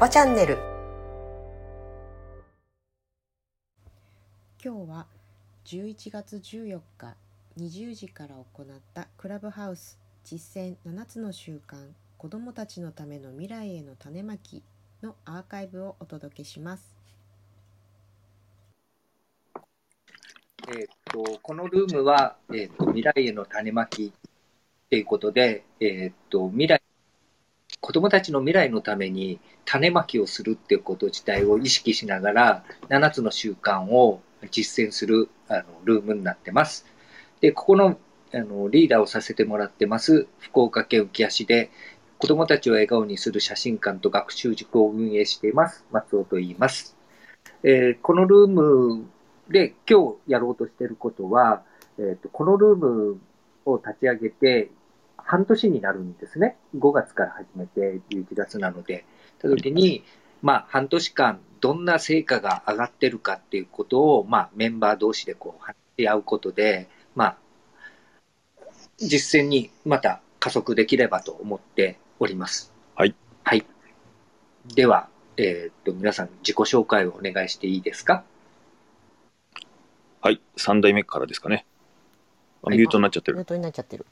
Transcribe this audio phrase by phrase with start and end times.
[0.00, 0.56] カバチャンネル
[4.64, 5.06] 今日は
[5.66, 7.16] 11月14日
[7.58, 11.76] 20時から行ったクラブハウス実践7つの習慣
[12.16, 14.62] 子どもたちのための未来への種まき
[15.02, 16.96] のアーカイブをお届けします。
[20.66, 26.80] えーっと、このルームは、えーっと、未来への種まきっていうことで、えーっと、未来、
[27.80, 36.86] 子供たちの未来のために種まきをするっていうこと自体を意識しながら、7つの習慣を実践するあのルームになってます。
[37.40, 37.98] で、ここの
[38.32, 41.70] あのリーダーをさせてもらってます、福岡県浮足で、
[42.18, 46.96] 子供たちを笑顔にする写真館と学習塾を運営しています、松尾と言います。
[47.62, 49.06] えーこのルーム
[49.48, 51.62] で、今日やろうとしていることは、
[51.98, 53.20] えっ、と、このルーム
[53.64, 54.70] を立ち上げて、
[55.30, 56.56] 半年になるんですね。
[56.76, 59.04] 5月から始めて11月なので。
[59.38, 60.02] た時に、
[60.42, 67.38] まあ、半年間、どんな成果が上がってるかっていうことを、まあ、メンバー同士でこう、話し合うことで、まあ、
[68.98, 72.72] 実践にまた加速できればと思っております。
[72.96, 73.14] はい。
[73.44, 73.64] はい。
[74.74, 78.24] では、えっ、と、皆さん自己紹介をお願いしていいですか？
[80.22, 81.66] はい、3代目からですかね。
[82.66, 83.36] ミュートになっちゃってる。
[83.36, 84.06] ミュートになっちゃってる。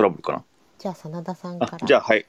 [0.00, 0.44] トラブルかな。
[0.78, 1.74] じゃあ真田さんから。
[1.74, 2.26] あじゃあ、はい。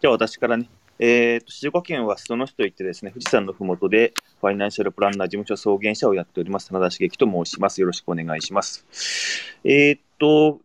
[0.00, 0.68] じゃあ、私からね。
[0.98, 7.80] えーと、静岡県は裾野市といってですね、富士山のふもとで、ファイナンシャルプランナー事務所創業者をやっております、真田茂樹と申します。
[7.80, 8.86] よろしくお願いします。
[9.64, 10.60] えーと、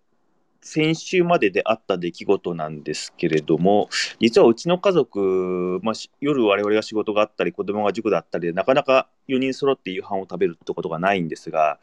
[0.65, 3.87] 先週までであった出来事なんですけれども、
[4.19, 11.77] 実はうちの家族、まあ、し夜我々が仕事があったり、子供が塾だったりで、なかなか4人揃って夕飯を食べるってことがないんですが、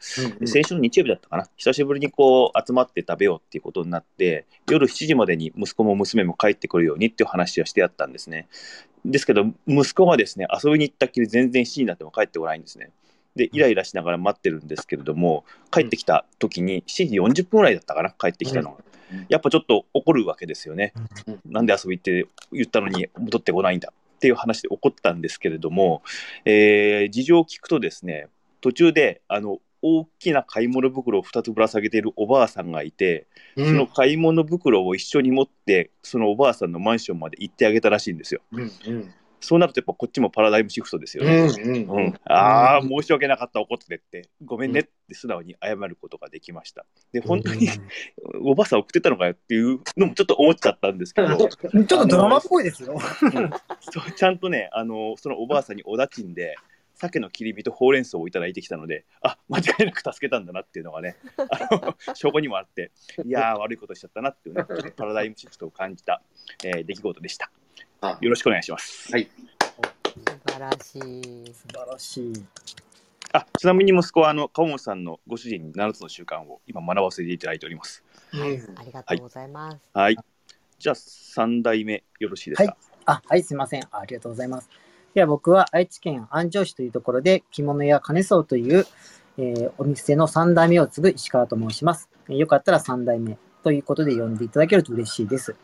[0.45, 8.49] 先週の日曜日だったかな、久しぶりにこう集まって食べようっていうことになって、夜7時までに息子も娘も帰ってくるようにっていう話はしてあったんですね。
[9.05, 12.91] ですけど、息子がですね、遊びに行ったっきり全然7時になっても帰ってこないんですね。
[13.35, 18.77] で、イライラしながら待ってるんですけれども、帰ってきた時に7時40分ぐらいだったかな、帰ってきたのが
[19.11, 19.25] うん。
[19.29, 20.93] やっぱちょっと怒るわけですよね
[21.27, 21.39] うん。
[21.45, 26.01] なんで遊び行って言ったのに戻ってこないんだっていう話で怒ったんですけれども、
[26.45, 28.27] えー事情を聞くとですね、
[28.61, 33.27] 途中であの大きな買い物袋を2つぶら下げているおばあさんがいて、
[33.57, 38.41] うんその買い物袋を一緒に持って、そのおばあさんのマンションまで行ってあげたらしいんですよ。
[38.53, 41.41] うんうんそうなると、やっぱこっちもパラダイムシフトですよね。
[41.41, 46.85] うんうんうん、ああ、申し訳なかった、怒っててって、ごめんねって素直に謝ることができました。
[47.11, 47.67] で、本当に、
[48.41, 52.97] おばあさん送ってたのかよっていうのもちょっと思っちゃったんですけど、 ちょっとドラマっぽいですよ。
[53.81, 56.55] そうちゃんとね、あのそのおばあさんにおだちんで、
[56.95, 62.91] 鮭の切り身とほうれん草をいただいてきたので、あ間違いなく助けたんだなっていうのがね、あの 証拠にもあって、
[63.25, 64.63] いやー、悪いことしちゃったなっていうね、
[64.95, 66.21] パラダイムシフトを感じた、
[66.63, 67.51] えー出来事でした。
[68.05, 69.11] あよろしくお願いします。
[69.11, 69.29] はい
[70.03, 71.53] 素晴らしい。
[71.53, 72.33] 素晴らしい。
[73.31, 78.03] あちなみに息子はあの川本さんのご主人に7つの習慣を今学ばせていただいております。
[78.33, 78.45] あ
[78.83, 79.77] りがとうございます。
[79.93, 80.17] はい。
[80.77, 82.63] じゃあ3代目よろしいですか？
[82.65, 82.75] はい
[83.05, 83.87] あ、はい、すみません。
[83.91, 84.69] ありがとうございます。
[85.13, 88.85] では僕は愛知県安城市というところで着物屋金荘という、
[89.37, 92.09] えーお店の3代目を継ぐ石川と申します。
[92.29, 95.55] えーよかったら3代目ということで呼んでいただけると嬉しいです。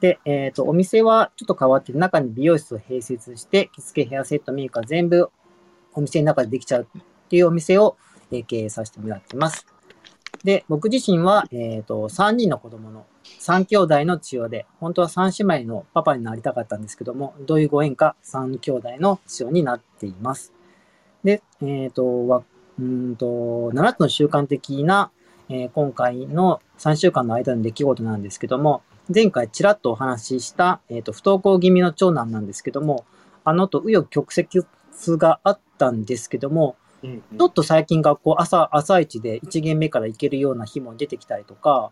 [0.00, 5.30] で、えっ、と、お店はちょっと変わって中に美容室を併設して、着付けヘアセットメーカー全部
[5.92, 7.96] お店の中でできちゃうっていうお店を、
[8.30, 9.66] え経営させてもらってます。
[10.44, 13.06] で、僕自身は、えっ、と、3人の子供の
[13.40, 20.52] 3兄弟の千代で、本当は3姉妹のパパになりたかったんですけども、どういうご縁か3兄弟の千代になっています。
[21.24, 22.42] で、えっ、と、わ
[22.78, 23.26] うんと、
[23.74, 25.10] 7つの習慣的な、
[25.48, 28.82] えー今回の3週間の間の出来事なんですけども、
[29.12, 33.04] 前回ちらっとお話しした、えっ、と、不登校気味の長男なんですけども、
[33.44, 41.90] あのと紆余曲折があったんですけども、うんちょっと最近学校朝、朝一で1限目から行けるような日も出てきたりとか、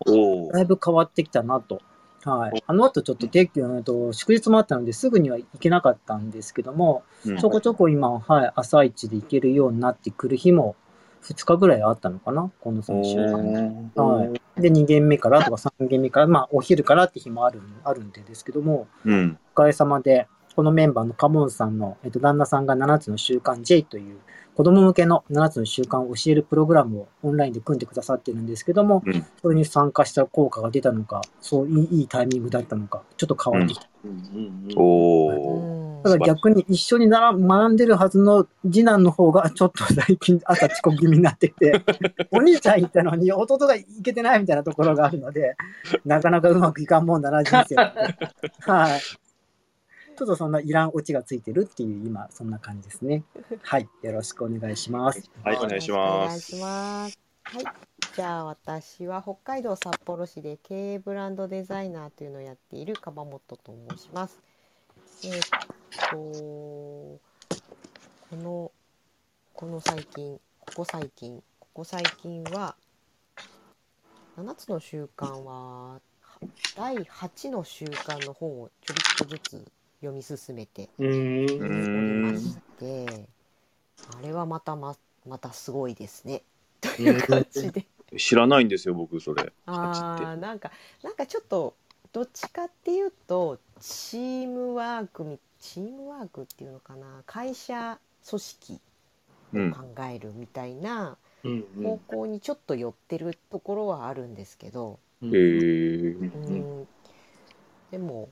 [0.52, 1.80] だいぶ変わってきたなと。
[2.24, 2.62] はい。
[2.66, 10.74] あの後ちょっと定期、えっと、祝日もあったのですぐには行けなかったんですけども、うんちょこちょこ今、はい、朝一で行けるようになってくる日も
[11.26, 12.50] 2日ぐらいあったのかな？
[12.60, 13.90] この3週間。
[13.96, 14.60] おはい。
[14.60, 19.38] で、2限目からとか3限目から、まあ、お昼からって日もあるあるんでですけども、うん。
[19.52, 24.18] おかげさまで、このメンバーのカモンさんの、えっと、旦那さんが7つの習慣 J という、
[24.54, 33.86] 子供向けの7つの習慣を教えるプログラムをオンラインで組んでくださってるんですけども、うんそれに参加した効果が出たのか、そういいいいタイミングだったのか、ちょっと変わってきた。
[34.04, 34.16] うんうん
[34.70, 35.80] うんおお。
[35.80, 41.82] うんただ逆に一緒になら学んでるはずの次男の方がちょっと最近朝遅刻気味になってきて、
[42.30, 45.56] お兄ちゃん行ったのに弟が行けてないみたいなところがあるので、
[46.04, 47.74] なかなかうまくいかんもんだな、人生。
[48.70, 49.00] はい。
[50.16, 53.22] ちょっとそんないらんオチがついてるっていう今そんな感じですね。
[53.62, 55.30] はい、よろしくお願いします。
[55.42, 56.56] はい、お願いしまお願いす。
[56.56, 57.18] します。
[57.42, 57.64] はい。
[58.16, 64.42] じゃあ私は北海道札幌市で経営ブランドデザイナーというのをやっている鎌本と申します。
[65.24, 65.40] えーっ
[66.10, 67.20] とこ
[68.32, 68.72] の
[69.54, 72.76] この最近ここ最近ここ最近は
[74.36, 76.00] 7つの習慣は
[76.76, 80.90] 第8の習慣の本をちょびっとずつ読み進めて。
[80.98, 83.26] おりまして、
[84.18, 84.96] あれはまたま
[85.26, 86.42] またすごいですね。
[86.82, 87.86] という感じで、
[88.18, 89.50] 知らないんですよ、僕、それ。
[89.64, 90.70] ああなんか
[91.02, 91.74] なんかちょっと
[92.12, 97.22] どっちかっていうとチームワークみチームワークっていうのかな？
[97.26, 98.80] 会社組織
[99.52, 99.70] うん。
[99.70, 105.30] を考えるみたいなうん方向にちょっと寄ってるところはあるんですけど、へえ。
[105.32, 106.88] うん。
[107.90, 108.28] でも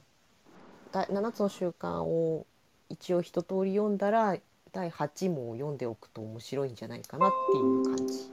[0.93, 2.46] だ7つの習慣を
[2.88, 4.37] 一応一通り読んだら
[4.73, 8.31] 第8も読んでおくと面白いんじゃないかなっていう感じ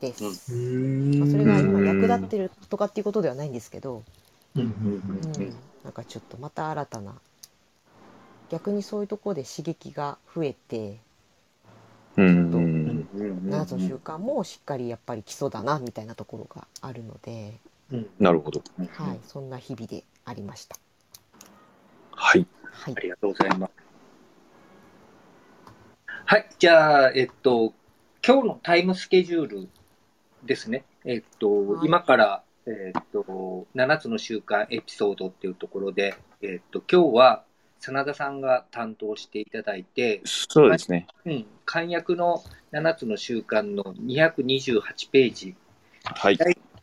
[0.00, 0.52] です。
[0.52, 4.02] まあ、それが今役立ってるとかっていうことではないんですけど、
[4.56, 4.62] うん。
[4.62, 5.54] うん、
[5.84, 7.14] なんかちょっとまた新たな
[8.50, 10.98] 逆にそういうところで刺激が増えて
[12.18, 13.08] うん。
[13.48, 17.54] 7つの習慣もしっかりやっぱり基礎だなみたいなところがあるので、
[18.18, 18.62] なるほど。
[18.96, 20.76] はい、そんな日々でありました。
[22.10, 22.46] はい。
[22.72, 23.72] はいあ、りがとうございます。
[26.26, 27.72] はい、じゃあ、えっと、
[28.26, 29.68] 今日のタイムスケジュール
[30.44, 30.84] ですね。
[31.04, 37.44] えっと、はい今から、えっと、7つの習慣エピソードっていうところで、えっと、今日は、
[37.80, 41.06] 真田さんが担当していただいて、そうですね。
[41.24, 42.42] うん、簡約の
[42.72, 45.54] 7つの習慣の228ページ、
[46.04, 46.38] はい。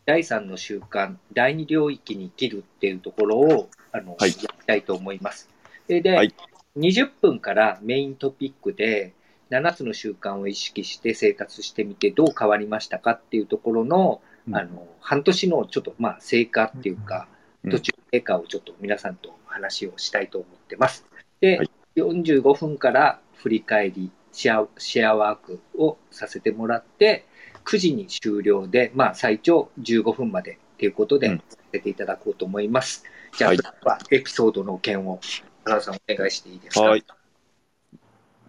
[0.06, 5.48] 第3の習慣、第2領域に生きるっていうところを、あの、はいやりたいと思います。
[5.86, 6.34] で、ではい
[6.76, 9.14] 20分からメイントピックで、
[9.50, 17.36] 7つの習慣を意識して生活してみてどう変わりましたかっていうところの、うんあの、半年のちょっと、まあ、成果っていうか、うん
[17.68, 21.04] 途中経過をちょっと皆さんと話をしたいと思ってます。
[21.40, 27.26] で、はい45分から振り返り、シェア、シェアワークをさせてもらって、
[27.64, 33.02] 9時に終了で、まあ、最長15分までということで、うんさせていただこうと思います。
[33.36, 35.18] じゃあ、はいではエピソードの件を、
[35.64, 36.82] 原田さんお願いしていいですか？
[36.82, 37.04] はい。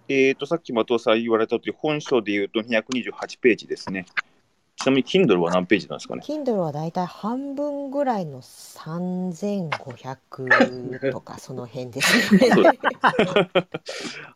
[0.09, 4.05] えっ、と、さっき松尾さん言われた通り、本書で言うと228ページですね。
[4.77, 12.51] ちなみに Kindle は何ページなんですかね？Kindle はだいたい半分ぐらいの3500 とかその辺ですね。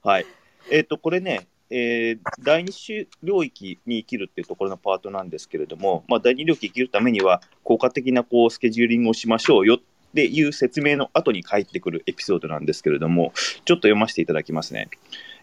[0.02, 0.26] はい。
[0.72, 9.80] えっ、と、これね、えー第二種領域に生きるっていうところのパートなんですけれども、まあ、第二領域生きるためには、効果的なこうスケジューリングをしましょうよっ
[10.16, 14.90] ていう説明の後に返ってくるエピソードなんですけれども、ちょっと読ませていただきますね。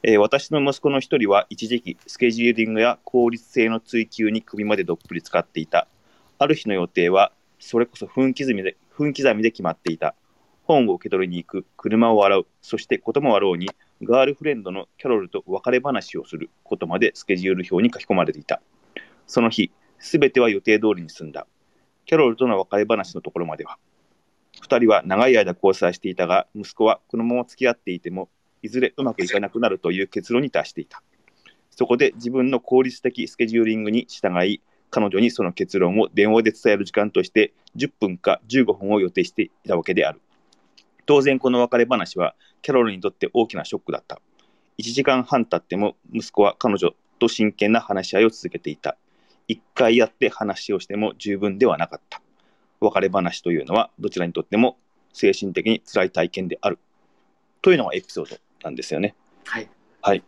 [0.03, 5.89] えー私の息子の一人は一時期スケジューリングや効率性の追求に首までどっぷり使っていた。
[6.39, 10.15] ある日の予定はそれこそ分刻みで分刻みで決まっていた。
[10.63, 13.71] 本を受け取りに行く、車を洗う、そしてこともあろうに
[14.03, 18.61] ガールフレンドのキャロルと別れ話をすることまでスケジュール表に書き込まれていた。
[19.27, 21.47] その日、すべては予定通りに済んだ。
[22.05, 23.79] キャロルとの別れ話のところまでは。
[24.61, 28.29] 二人は長い間交際していたが、息子はこのまま付き合っていても、
[28.63, 31.03] いずれうまくいかなくなるという結論に達していた。
[31.71, 40.21] そこで自分の効率的スケジューリングに従い、彼女にその結論を電話で伝える時間として10分か15分を予定していたわけである。
[41.07, 44.21] 当然この別れ話はキャロルにとって大きなショックだった。
[44.79, 48.97] 1時間半経っても息子は彼女と真剣な話し合いを続けていた。
[49.49, 52.21] 1回やって話をしても十分ではなかった。
[52.81, 54.79] 別れ話というのはどちらにとっても
[55.13, 56.79] 精神的に辛い体験である。
[57.63, 58.37] というのがエピソード
[58.69, 59.15] なんですよね。
[59.45, 59.69] はい。
[60.01, 60.23] はい。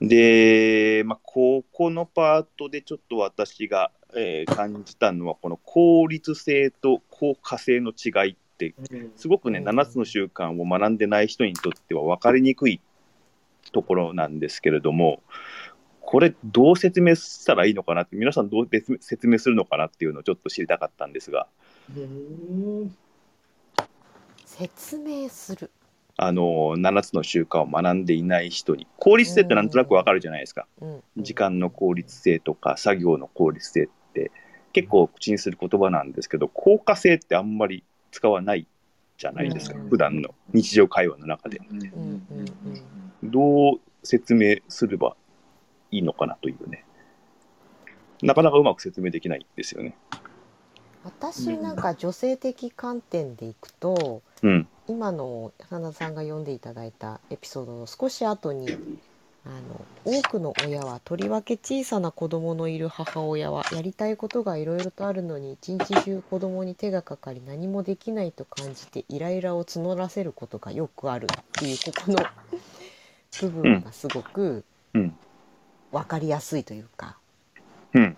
[0.00, 8.74] で、まあ、ここのパートでちょっと私が、えー感じたのは、この効率性と効果性の違いって、
[9.16, 12.80] すごくね、うん7つの習慣を学んでない人にとっては分かりにくい
[13.72, 15.22] ところなんですけれども、
[16.00, 21.46] これ、どう説明したらいいのかなって、皆さんどう別説明するのかなっていうのをちょっと知りたかったんですが、
[21.96, 22.94] うん
[24.44, 25.70] 説明する。
[26.16, 30.66] あの7つの習慣を学んでいない人に、効率性ってなんとなく分かるじゃないですか。
[30.80, 34.30] うん、時間の効率性とか作業の効率性って
[34.72, 38.66] 結構口にする言葉なんですけど効果性ってあんまり使わない
[39.18, 39.88] じゃないですか、うん。
[39.88, 41.60] 普段の日常会話の中で。
[41.68, 42.24] うんうん
[43.22, 45.16] どう説明すれば
[45.90, 46.84] いいのかなというね。
[48.22, 49.96] なかなかうまく説明できないんですよね。
[51.04, 58.68] 私なんか女性的観点でいくと、うん今の真田さんが読んでいただいたエピソードの少し後に
[59.46, 72.18] あの多くの親はとりわけ小さな子供のいる母親はやりたいことがいろいろとあるのに一日中子供に手がかかり何もできないと感じてイライラを募らせることがよくあるっていうここの
[73.40, 75.16] 部分がすごくうん
[75.92, 77.16] 分かりやすいというか。
[77.94, 78.16] うん。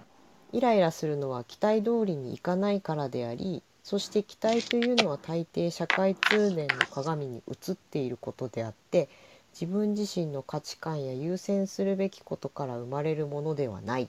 [0.52, 9.08] イライラするのは期待通りにいかないからでありそして期待というのは大抵社会通念の鏡に映っていることであって
[9.52, 14.08] 自分自身の価値観や優先するべきことから生まれるものではないっ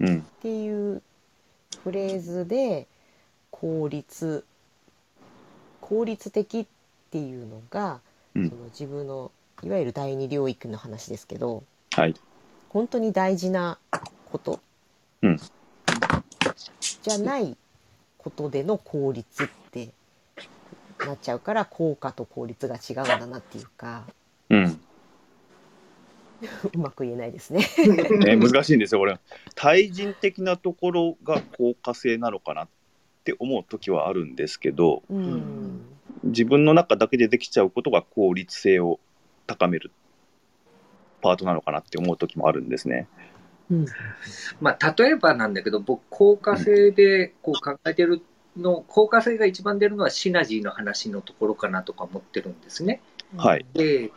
[0.00, 0.26] うん。
[0.42, 1.00] ていう
[1.84, 2.88] フレーズで
[3.52, 4.44] 効率
[5.80, 6.66] 効率的っ
[7.12, 8.00] ていうのが、
[8.34, 9.30] うんその自分の
[9.62, 12.16] いわゆる第二領域の話ですけどはい。
[12.68, 13.78] 本当に大事な
[14.32, 14.58] こと、
[15.22, 15.40] うん
[17.04, 17.56] じゃない
[18.24, 19.90] ことでの効率って
[21.06, 24.04] なっちゃうから効果と効率が違うんだなっていうか
[24.48, 24.80] うん。
[26.74, 27.66] うまく言えないですね。
[28.18, 29.18] ね、難しいんですよ、これ。
[29.54, 32.68] 対人的なところが効果性なのかなっ
[33.24, 35.80] て思う時はあるんですけど、うん
[36.22, 38.98] 自分の中だけでできちゃうことが効率性を
[39.46, 39.90] 高める
[41.20, 43.08] パートなのかなって思う時もあるんですね。
[43.70, 43.86] うん。
[44.60, 48.22] まあ、例えばなんだけど、僕、効果性でこう考えてる
[48.56, 53.00] の、効果性が一番出るのはシナジーの話のところかなとか思ってるんですね。
[53.36, 53.66] はい。
[53.74, 54.10] で、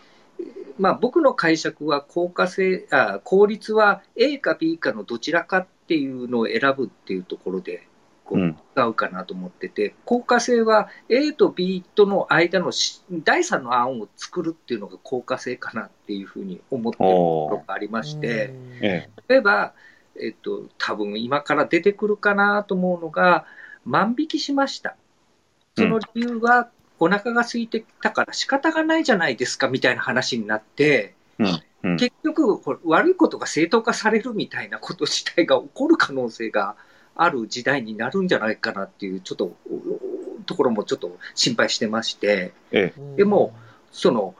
[0.78, 7.88] まあ、僕の解釈は効果性あ、効率は A か B かのどちらかっていうのを選ぶっていうところで、
[8.28, 8.40] こう。
[8.40, 18.54] うん使うかなと思ってて、効果性は A と B との間のし第三の案を作るっていうのが効果性かなっていうふうに思ってるところがありまして、
[19.28, 19.74] 例えば、
[20.22, 23.46] えっと、多分今から出てくるかなと思うのが、
[23.84, 24.96] 万引きしました。
[25.76, 26.70] その理由は、
[27.00, 31.64] お腹が空いてきたから仕方がないじゃないですかみたいな話になって、うん。
[31.84, 31.98] うん。
[31.98, 36.76] 結局、これ悪いことが正当化されるみたいなこと自体が起こる可能性が
[37.18, 43.54] ある時代になるんじゃないかなっていう、ちょっと、おところもちょっと心配してまして、えでも
[43.92, 44.36] その、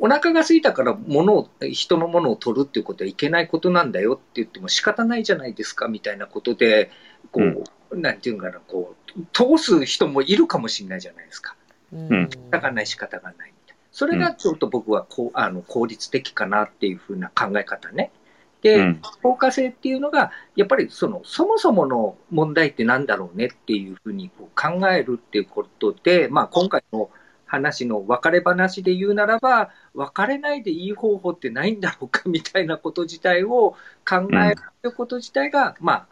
[0.00, 6.90] お腹が空いたから物を、人のものを取るっていうことはいけないことなんだよって言っても仕方ないじゃないですかみたいなことで、
[7.32, 7.40] こ
[7.90, 11.56] う、なんていうかな、こう、通す人もいるかもしれないじゃないですか。
[11.92, 13.82] うん仕方がない仕方がないみたいな。
[13.90, 18.12] それがちょっと僕はこう、あの、効率的かなっていうふうな考え方ね。
[18.62, 19.02] で、うん。
[19.22, 27.10] 効果性っていうのが、やっぱりその、そもそもの問題ってなんだろうねっていうふうにこう考えるっていうことで、まあ今回の
[27.46, 33.76] 話の別れ話で言うならば、別れないでいい方法ってないんだろうか みたいなこと自体を
[34.08, 36.06] 考えるってこと自体が、まあ、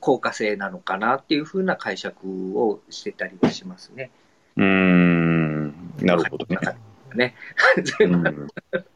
[0.00, 4.10] 効果性なのかなっていうふうな解釈をしてたりはしますね。
[4.56, 5.66] うーん。
[6.00, 6.58] なるほどね。
[7.14, 7.34] ね。
[8.00, 8.48] うん。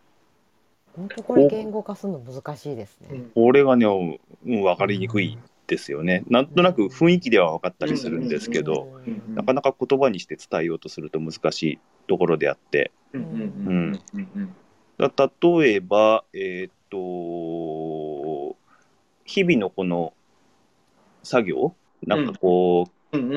[0.99, 3.23] 本当これ言語化するの難しいですね。
[3.35, 5.39] これがね、うん、分かりにくい
[5.69, 6.25] ですよね。
[6.29, 11.79] なんとなく雰囲気では分かったりするんですけど、うんなかなか言葉にして伝えようとすると難しい
[12.09, 14.55] ところであって、うんうんうんうん
[14.99, 18.57] だ例えば、えーっと、
[19.25, 20.13] 日々のこの
[21.23, 22.87] 作業、なんかこうんうんう、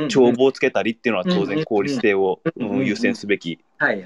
[0.10, 3.60] 帳簿をつけたりっていうのは当うん然効率性を優先すべき。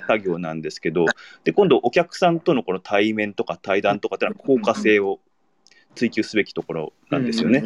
[0.08, 1.06] 作業なんですけど、
[1.44, 5.20] で、今度お客さんとのこの対面とか対談とかっていうのは効果性を
[5.96, 7.64] 追求すべきところなんですよね。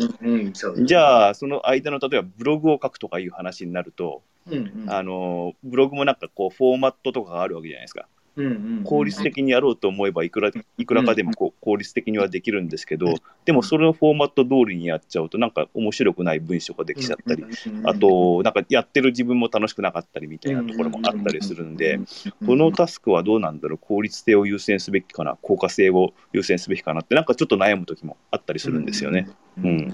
[0.85, 8.07] じゃあ、その間の例えばブログを書くとかいう話になると、うんうんあのブログもなんかこうフォーマットとかがあるわけじゃないですか。
[8.35, 17.43] うんうん効率的にやろうと思えばいくらいくらかでもこう効率的にはできるんですけど、でもそれをフォーマット通りにやっちゃうとなんか面白くない文章ができちゃったり、
[17.83, 21.99] あ、となんかやってる自分も楽しくなかったりみたいなところもあったりするんで、
[22.45, 23.77] このタスクはどうなんだろう？
[23.77, 25.37] 効率性を優先すべきかな？
[25.41, 27.01] 効果性を優先すべきかな？
[27.01, 29.27] ってなんかちょっと悩む時もあったりするんですよね。
[29.57, 29.87] うん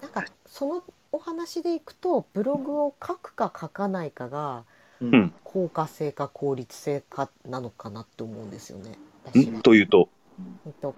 [0.00, 5.32] なんかそのお話でいくとブログを書くか書かないかがうんうん。
[5.44, 8.98] 効果性か効率性かなのかなって思うんですよね。
[9.24, 9.58] 私は。
[9.58, 10.08] んというと、
[10.66, 10.94] えっと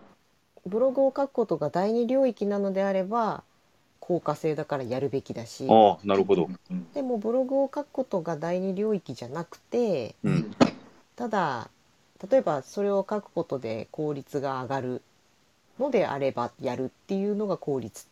[0.66, 3.42] ブログを書くことが第二領域なのであれば
[3.98, 5.66] 効果性だからやるべきだし。
[5.70, 6.48] ああ、なるほど。
[6.94, 10.54] でもブログを書くことが第二領域じゃなくてうん、
[11.16, 11.70] ただ
[12.30, 15.02] 例えばそれを書くことで効率が上がる
[15.78, 18.06] のであればやるっていうのが効率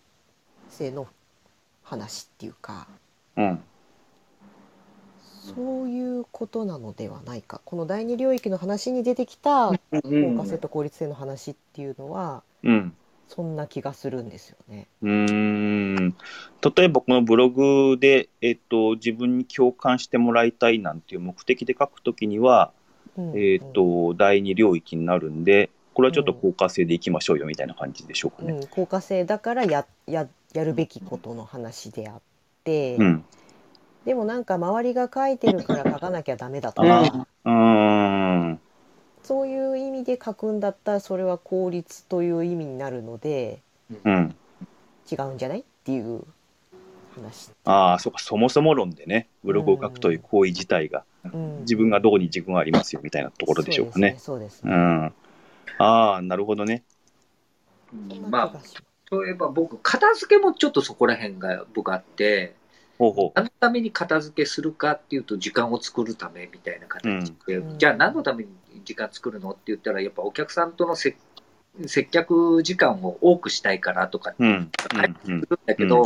[0.71, 1.07] 性の
[1.83, 2.87] 話っていうか。
[3.37, 3.62] うん、
[5.38, 9.76] そういうことなのではないかこの第二領域の話に出てきた効
[10.37, 12.92] 果性と効率性の話っていうのはうん、
[13.28, 14.87] そんな気がするんですよね。
[15.02, 16.16] うーん。
[16.76, 22.73] 例えばこのブログで、えっと、自分に共感してもらいたいなんていう目的で書くときには、
[23.16, 28.52] うんえっ、と、第二領域になるんで、これはちょっと効果性でいきましょうよみたいな感じでしょうかね。
[28.54, 32.21] うん、効果性だからやややるべきことの話であっ
[32.64, 33.25] て、うん。
[34.05, 37.50] でもなんか周りが書いてるから書かなきゃダメだとあか、うー
[38.52, 38.61] ん。
[39.23, 43.61] そういう意味で書くんだったらそれは効率という意味になるので
[44.05, 44.35] うん。
[45.11, 46.23] 違うんじゃないっていう
[47.14, 47.50] 話。
[47.64, 54.17] ああ、そうか、そもそも論でね、ブログを書くという行為自体が、うん、自分がどこに自分がありますよみたいなところでしょうかね。
[54.19, 54.73] そうですね。
[54.73, 55.12] うん。
[55.78, 56.85] ああ、なるほどね
[58.28, 58.61] まあ、
[59.11, 62.55] そういえば僕、片付けもちょっとそこら辺が僕あって、
[62.99, 67.78] ほうほ何のために片付けするかっていうと、時間を作るためみたいな形で、うん。
[67.78, 68.50] じゃあ何のために
[68.85, 71.17] 時間作るのって言ったら、やっぱお客さんとのせ
[71.87, 74.71] 接客時間を多くしたいからとかって言うん。
[75.67, 76.05] だけど、うん。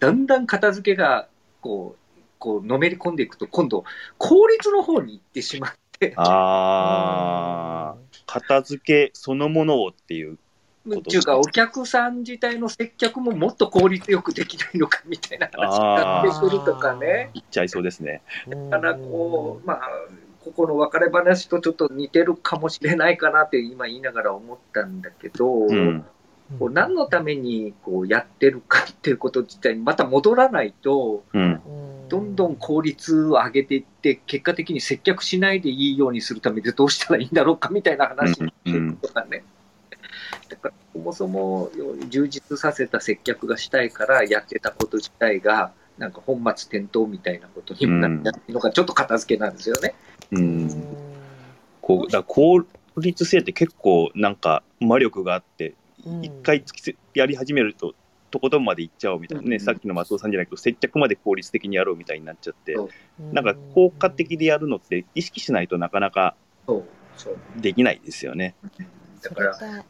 [0.00, 1.28] だんだん片付けが
[1.60, 3.84] こう、こうのめり込んでいくと、今度、
[4.18, 10.38] 効率の方に行ってしまって、ああ、片付けそのものをっていう。
[10.86, 17.30] っていうか、お客さん自体の接客ももっと効率よくできないのかみたいな話になってくるとかね。
[17.32, 18.22] 言っちゃいそうですね。
[18.46, 19.80] うんだからこう、まあ、
[20.44, 26.04] ここの別れ話とちょっと似てるかもしれないかなって今言いながら思ったんだけど、うん。
[26.58, 31.42] こう何のためにこうやってるかっていうこと自体にまた戻らないと、うん。
[31.42, 39.42] うんどんどん効率を上げていって、結果的に接客しないでいいようにするためにどうしたらいいんだろうかみたいな話とかね。
[40.54, 41.70] だから、そもそも
[42.08, 49.94] 充実させた接客がしたいからやってたこと自体が、なんか本末転倒みたいなことになってるのがちょっと片付けなんですよね。
[50.32, 50.36] う。
[51.80, 52.64] 効
[52.96, 55.74] 率性って結構なんか魔力があって、
[56.06, 57.94] うん一回突きせやり始めると、
[58.30, 62.88] とことんまでいっちゃおうみたいなね、うんさっきの松尾さんじゃないけど、接客まで効率的にやろうみたいになっちゃって、そう
[63.32, 66.34] なんか効果的でやるのって意識しないとなかなか
[66.66, 66.84] そう、
[67.16, 67.36] そう。
[67.56, 68.54] できないですよね。
[69.22, 69.84] だから、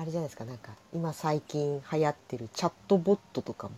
[0.00, 3.74] あれじゃないですかなんか今最近流行ってるチャットボットとかも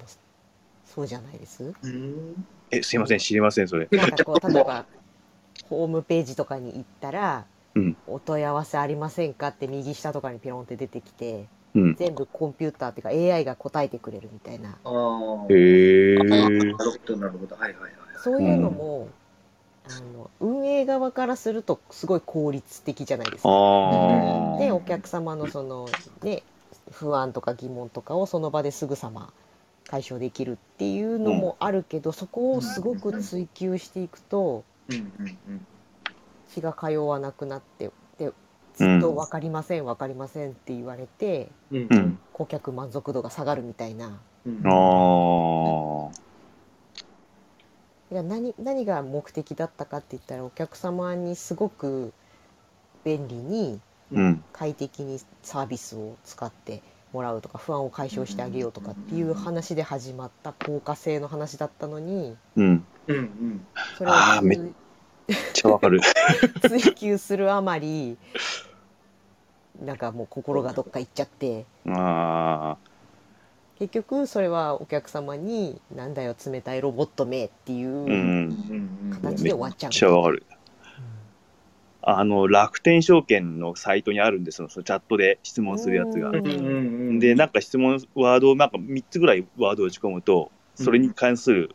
[0.84, 1.72] そうじゃないです？
[1.82, 2.34] うん。
[2.70, 3.88] え、すいません、知りません、それ。
[3.90, 4.84] なんかこう 例えば
[5.70, 11.94] ホームページとかに行ったら、うんお問い合わせありませんかって右下とかにピロンって出てきてうん。
[11.94, 15.46] 全部コンピューターっていうか AI が答えてくれるみたいなああ。
[15.48, 16.16] へえ。
[16.16, 17.56] なるほど、なるほど。
[17.56, 17.92] はいはいはい。
[18.22, 19.08] そういうのも、
[19.96, 23.48] あの運営側からするとすごい効率的じゃないですか。
[24.58, 25.86] でお客様のその
[26.22, 26.42] ね
[26.90, 29.32] 不安とか疑問とかをその場ですぐさま
[29.86, 35.66] 解消できるっていうのもあるけど、そこをすごく追求していくとうんうんうん。
[36.48, 38.32] 血が通わなくなってで
[38.74, 41.48] ずっと「分かりません分かりません」って言われて。
[42.32, 44.18] 顧客満足度が下がるみたいな。
[44.46, 45.49] うんああ。
[48.10, 52.12] いや何何が目的だったかって言ったらお客様にすごく
[53.04, 53.80] 便利に
[54.12, 54.44] うん。
[54.52, 62.84] 快適にサービスを使ってもらうとか不安を解消してあげようとかっていう話で始まった効果性の話だったのにうん。
[63.06, 63.66] うんうん。
[63.96, 64.72] それをめっめっ
[65.52, 66.00] ちゃわかる。
[66.68, 68.18] 追求するあまり
[69.80, 72.89] なんかもう心がどっか行っちゃってああ。
[73.80, 78.04] 結局それはお客様に「なんだよ冷たいロボットめ」っていう
[79.22, 80.42] 形で終わっちゃうめっちゃわかる。
[82.02, 86.32] あの、楽天証券のサイトにあるんですよ、そのチャットで質問するやつがう。
[86.32, 91.70] んうんで、なんか質問、ワードを、なんか3つぐらいワードを打ち込むと、それに関する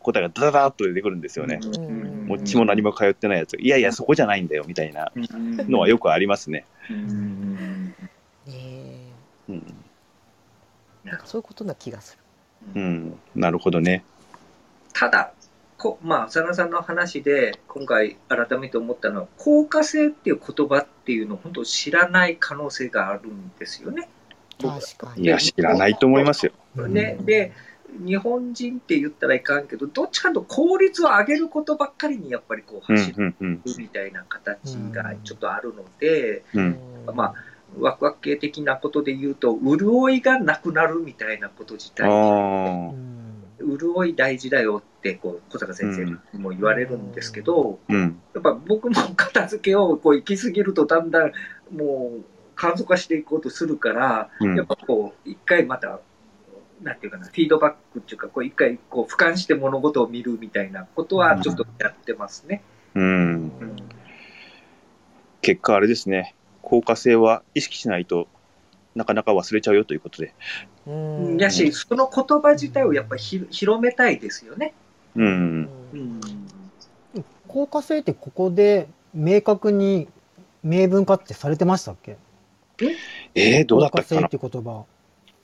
[0.00, 1.60] 答えがダダダーッと出てくるんですよね。
[1.62, 3.56] うんもっちも何も通ってないやつ。
[3.58, 5.10] いやいや、そこじゃないんだよ、みたいな
[5.68, 6.66] のはよくありますね。
[6.90, 7.86] うん
[8.46, 9.12] ねえ
[9.48, 9.77] うん。
[11.08, 12.80] なんかそういうことな気がする。
[12.80, 13.18] うん。
[13.34, 14.04] なるほどね。
[14.92, 15.32] ただ、
[15.76, 24.08] こまあ、佐野さんの話で、今回改めて思ったのは、効果性っていう言葉っていうのを本当知らない可能性があるんですよね。
[24.60, 25.24] 確かに。
[25.24, 26.52] いや、知らないと思いますよ。
[26.88, 27.52] ね、で、
[28.04, 33.62] 日本人って言ったらいかんけど、どっちかというと効率を上げることばっかりにやっぱりこううん、走るうん、うん。
[33.78, 36.78] みたいな形がちょっとあるので、うん。
[37.14, 37.34] まあ、
[37.78, 42.08] ワクワク系的なことで言うと、潤いがなくなるみたいなこと自体、
[43.60, 47.92] 潤い大事だよって、こう、小坂先生にも言われるんですけど、あ。
[47.92, 48.20] うん。
[48.34, 51.32] やっぱ僕も片付けをこう行き過ぎるとだんだん
[51.72, 56.00] もう簡素化していこうとするから、うんやっぱこう、一回また、
[56.82, 62.62] なんていうかな、フィードバックっていうか、こう一回こう俯瞰して物事を見るみたいなことはちょっとやってますね。
[62.94, 63.52] うん。
[65.40, 66.34] 結果あれですね。
[66.68, 68.28] 効果性は意識しないと
[68.94, 70.34] なかなか忘れちゃうよということで。
[70.86, 74.74] うんやし、その言葉自体をやっぱりひ広めたいですよね。
[75.16, 75.68] うん。
[75.92, 76.20] うん。
[77.46, 80.08] 効果性ってここで明確に
[80.62, 82.16] 明文化ってされてましたっけ？
[83.34, 84.22] えー、どうだったかな？
[84.22, 84.84] 効果性っていう言葉。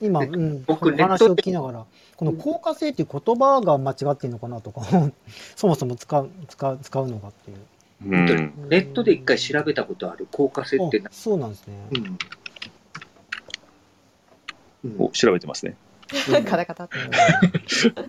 [0.00, 4.82] 今、えうん、僕話を聞きながら、この効果性っていう言葉が間違ってるのかなとか、
[5.56, 7.56] そもそも使う、使う、使うのかっていう。
[8.02, 8.54] うん。
[8.68, 11.74] ネットで一回調べたことある効果性ってなあ、そうなんですね。
[11.92, 11.98] うん。
[12.04, 12.16] うん
[14.98, 15.76] お調べてますね。
[16.44, 16.98] カタカタって。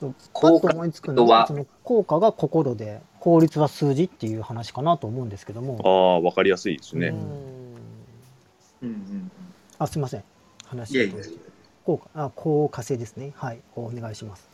[0.00, 5.78] そう、パ効果ッと思いつくのは、はその効果が心で、効率は数字っていう話かなと思うんですけどあも。
[5.86, 7.08] あ、わかりやすいですね。
[7.08, 7.16] うん
[8.82, 9.30] うんうん
[9.78, 10.24] あ、すみません。
[10.64, 11.24] 話いやいやいや
[11.84, 13.32] 効果、あ、効果性ですね。
[13.36, 13.60] はい。
[13.76, 14.53] お願いします。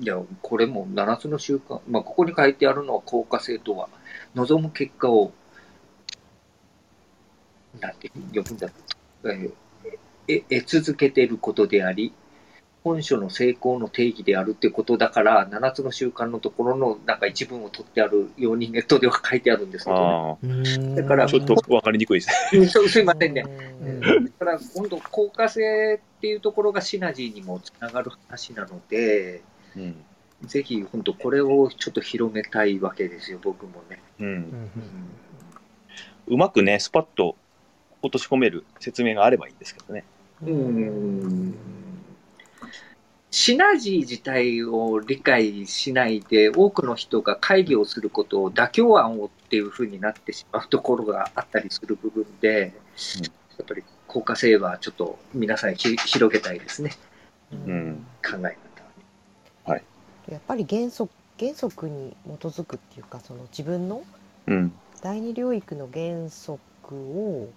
[0.00, 3.88] いや、これも7つの習慣、まあ、ここに書いてあるのは効果性とは、
[4.34, 5.32] 望む結果を、
[7.80, 9.54] なんて読むんだろう、
[10.28, 12.12] え得続けていることであり、
[12.84, 22.60] 本書の成功の定義であるってことだから、7つの習慣のところのなんか一文を取ってあるようにネットでは書いてあるんですけど、ね、だからあ、ちょっとわかりにくいですね。
[22.60, 22.68] うん。
[22.68, 23.44] そうすいませんね。
[23.80, 24.24] うん。
[24.24, 29.42] だから今度、効果性っていうところがシナジーにもつながる話なので、
[29.76, 30.04] うん。
[30.42, 34.02] ぜひ本当これをちょっと広めたいわけですよ、僕もね。
[34.20, 34.24] う。
[34.24, 34.70] うんん
[36.28, 37.36] うまくね、スパッと
[38.02, 40.04] 落とし込める説明があればいいんですけどね。
[40.44, 41.54] うん
[43.34, 52.74] シナジー自体を理解しないで、多くの人が会議をすることを妥協案をっていうふうになってしまうところがあったりする部分で、
[53.18, 56.92] うんやっぱり効果性はちょっと皆さんひ広げたいですね、
[57.52, 58.56] うん考え
[60.28, 64.02] やっぱり原則原則に基づくっていうかその自分の
[64.46, 64.72] うん。
[65.00, 66.60] 第二領域の原則
[66.94, 67.48] を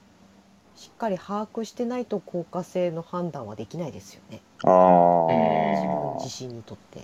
[0.75, 7.01] しっかり把握してないと効果性の判断はできないですよねあ自分あ、自身にとって。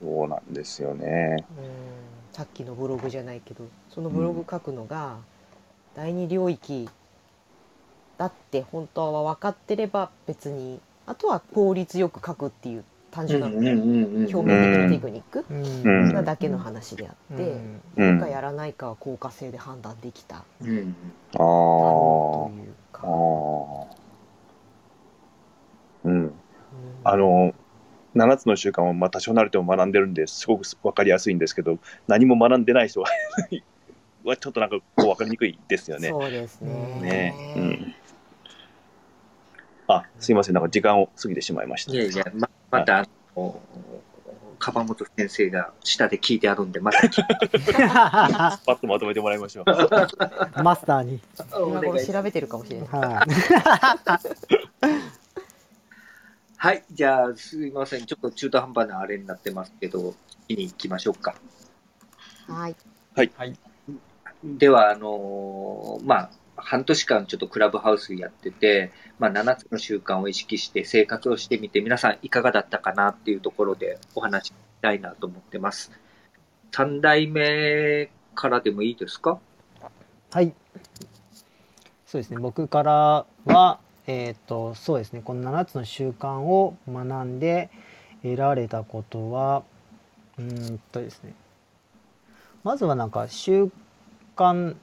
[0.00, 1.44] そうなんですよね。
[1.58, 5.18] うんさっきのブログじゃないけどそのブログ書くのが
[5.94, 6.88] 第二領域
[8.16, 13.64] だって本当は分かってれば別にあとは効率よく書くっていう単純な表面
[14.28, 15.44] 的なテクニック
[16.14, 18.04] なだけの話であって、うんうん。
[18.04, 20.94] あやるかやらないかは効果性で判断できたうん
[21.34, 23.02] あだろうというか。
[23.02, 24.00] ああ。
[26.04, 26.14] うん。
[26.14, 26.32] うん
[27.02, 27.54] あの、
[28.14, 33.08] 7つの習慣をまあ多少なりとも学んでるんですごく分かりやすいんですけど、何も学んでない人は
[34.24, 36.10] はちょっとなんかこう分かりにくいですよね。
[36.10, 37.00] そうですね。
[37.00, 37.94] ねうん。
[39.88, 41.92] あ、すいません、なんか時間を過ぎてしまいました。
[41.92, 43.06] いやいや、ままた、あ
[43.36, 43.60] の、
[44.58, 49.64] 樺本先生が下で聞いてあるんで、また聞いて パッとまとめてもらいましょう。
[50.62, 51.20] マスターに。
[51.50, 52.88] 今頃調べてるかもしれない。
[52.88, 53.30] はい。
[56.56, 58.04] はい、じゃあ、すいません。
[58.04, 60.14] ちょっと中途半端なあれになってますけど、
[60.46, 61.34] 次に行きましょうか。
[63.14, 63.56] はい。
[64.44, 66.30] では、あのーまあ、
[66.62, 75.92] 半年間ちょっとクラブハウスやってて、まあ、7つの習慣を意識して生活をしてみて、皆さんいかがだったかなっていうところでお話ししたいなと思ってます。
[76.72, 79.38] 3代目からでもいいですか？
[80.30, 80.54] はい。
[82.06, 82.38] そうですね。
[82.38, 85.22] 僕からは、えっ、と、そうですね。
[85.22, 87.70] この7つの習慣を学んで
[88.22, 89.62] 得られたことは、
[90.38, 91.34] うんとですね。
[92.62, 93.70] まずはなんか習
[94.36, 94.76] 慣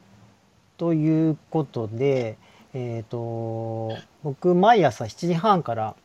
[0.77, 2.37] ということで、
[2.73, 5.95] えっ、と、僕毎朝7時半から、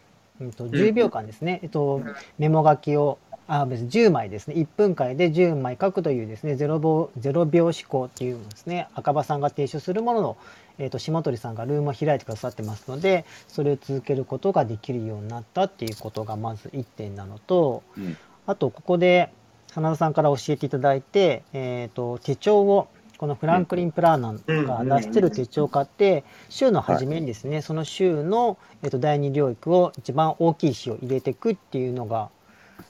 [0.40, 2.02] うんと10秒間ですね、えっと、
[2.38, 4.54] メモ書きをあ別に10枚ですね。
[4.54, 10.36] 1分間で10枚書くというですね0秒 ,0 秒思考っていうのですね赤羽さんが提唱するものの、
[10.78, 18.16] えー、と下鳥さんがルームを開いてくださってますのでそれを続けることができるようになったっていうことがまず1点なのと、うん。
[18.46, 19.30] あとここで
[19.74, 22.88] 真田さんから教えていただいて、えー、と手帳を
[23.22, 32.30] このフランクリン・プラーナーが出してる手帳を買って週の初めにですね、その週の、えー、と第二領域を一番大きい詩を入れていくっていうのが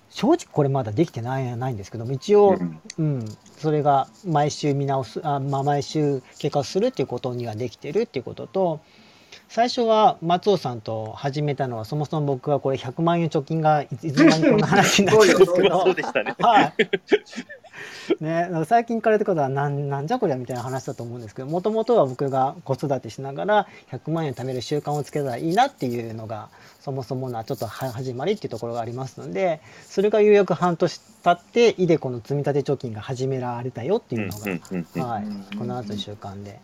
[0.09, 2.81] 正直これまだできてないないんですけども一応、うん。
[2.99, 3.25] うん、
[3.59, 8.81] それが毎週見直すあ、まあ、毎週経過するっていうことにはできてるっていうことと
[9.51, 15.81] 最初は松尾さんと始めたのはそもそも僕はこれ100万円貯金がいいつの間にこんな話になっんですけど。
[15.85, 16.35] そうでしたね。
[16.39, 16.75] はい。
[18.21, 26.49] ね、最近からってことはなんなんじゃこりゃみたいな話だと思うんですけどもともとは僕が子育てしながら100万円貯める習慣をつけたらいいなっていうのが
[26.81, 36.61] そもそもなちょっと始まりっていうところがありますのでそれがようやく半年経ってイデコの積み立て貯金が始められたよっていうのが、はい、この後の習慣で。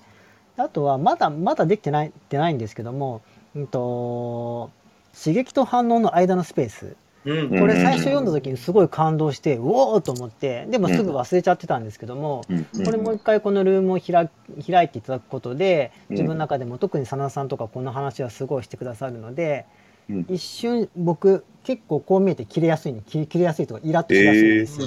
[0.57, 3.23] あとはまだまだできてないてないんですけども、
[3.55, 4.71] うんと
[5.15, 7.61] 刺激と反応の間のスペースうん。
[7.61, 14.31] これ最初読んだ時にすごい感動して、うおーと思ってでもすぐ忘れちゃってたんですけども、うんこれもう一回このルームを開
[14.67, 16.17] 開いていただくことでうん。
[16.17, 19.67] 自分の中でも特に真田さんとかこの話はすごいしてくださるので、
[20.09, 20.27] うん。
[20.29, 24.81] 一瞬僕結構こう見えて切れやすいね切切れやすいとかイラッとしやすいんです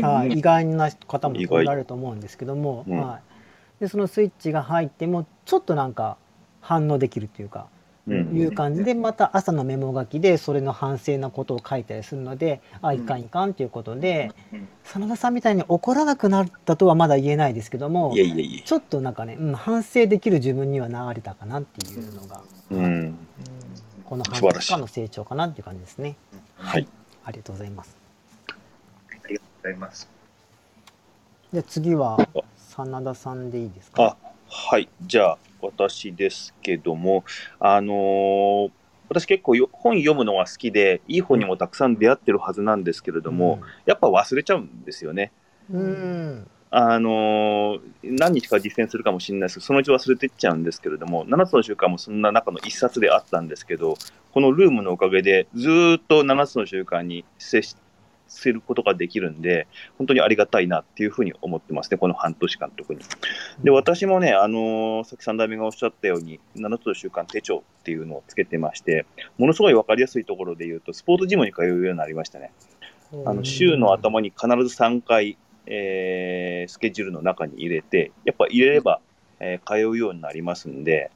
[0.00, 0.08] よ。
[0.08, 3.20] はい、意外な方もおられると思うんですけども、うんは
[3.78, 6.16] い、でそのスイッチが入ってもちょっとなんか
[6.60, 7.73] 反応できるというか、うん
[8.06, 8.12] い
[8.44, 18.62] う感じでまた朝のメモ書きでそれの反省なことを書いたりするのであいかんいかんということでうん真田さんみたいに怒らなくなったとはまだ言えないですけどもいえいえいえ。
[18.62, 23.16] ちょっとなんかね、うん、反省できる自分にはなれたかなっていうのが、うん。
[24.04, 26.16] この半年間の成長かなっていう感じですね。
[26.58, 26.86] はい。
[27.24, 27.96] ありがとうございます。
[28.48, 28.52] あ
[29.28, 30.08] りがとうございます。
[31.54, 32.18] で次は
[32.58, 34.02] 真田さんでいいですか？
[34.02, 34.16] あ、
[34.50, 34.88] はい。
[35.06, 37.24] じゃあ、私ですけども、
[37.58, 38.70] あのー
[39.10, 45.30] 私結構よ本読むのが好きで、いい本にもたくさん出会ってるはずなんですけれども、やっぱ忘れちゃうんですよね。
[45.70, 53.96] うん、うんあのー何日か実践するかもしれないですけど、そのうち忘れていっちゃうんですけれども、7つの習慣もそんな中の一冊であったんですけど、
[54.32, 57.76] このルームのおかげで、ずーっと7つの習慣に接し
[58.34, 59.66] することができるんで、
[59.98, 63.00] 本当にありがたいなっていうふうに思ってますね、この半年間特に。
[63.62, 69.06] で、私もね、あのーさっき三代目がおっしゃったように、7つの習慣手帳っていうのをつけてまして、
[69.38, 72.52] ものすごいわかりやすいところで言うと、スポーツジムに通うようになりましたね。
[73.26, 79.00] あの週の頭に必ず3回、えースケジュールの中に入れて、やっぱ入れれば、
[79.40, 81.10] えー通うようになりますんで、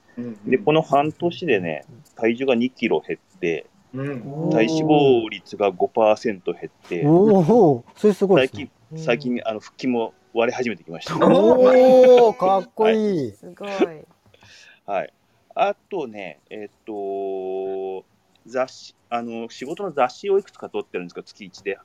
[0.46, 1.85] で、この半年でね、
[2.16, 11.16] 体重が2キロ減って、うん体脂肪率が5%減って、おお、それすごいね近、最近、あの、腹筋も割れ始めてきました。
[11.27, 13.33] おお、かっこいい。
[13.33, 13.68] すごい。
[14.87, 15.12] はい。
[15.55, 18.05] あとね、えっと、
[18.46, 21.79] 雑誌、あの、仕事の雑誌をいくつか取ってるんですけど、月1で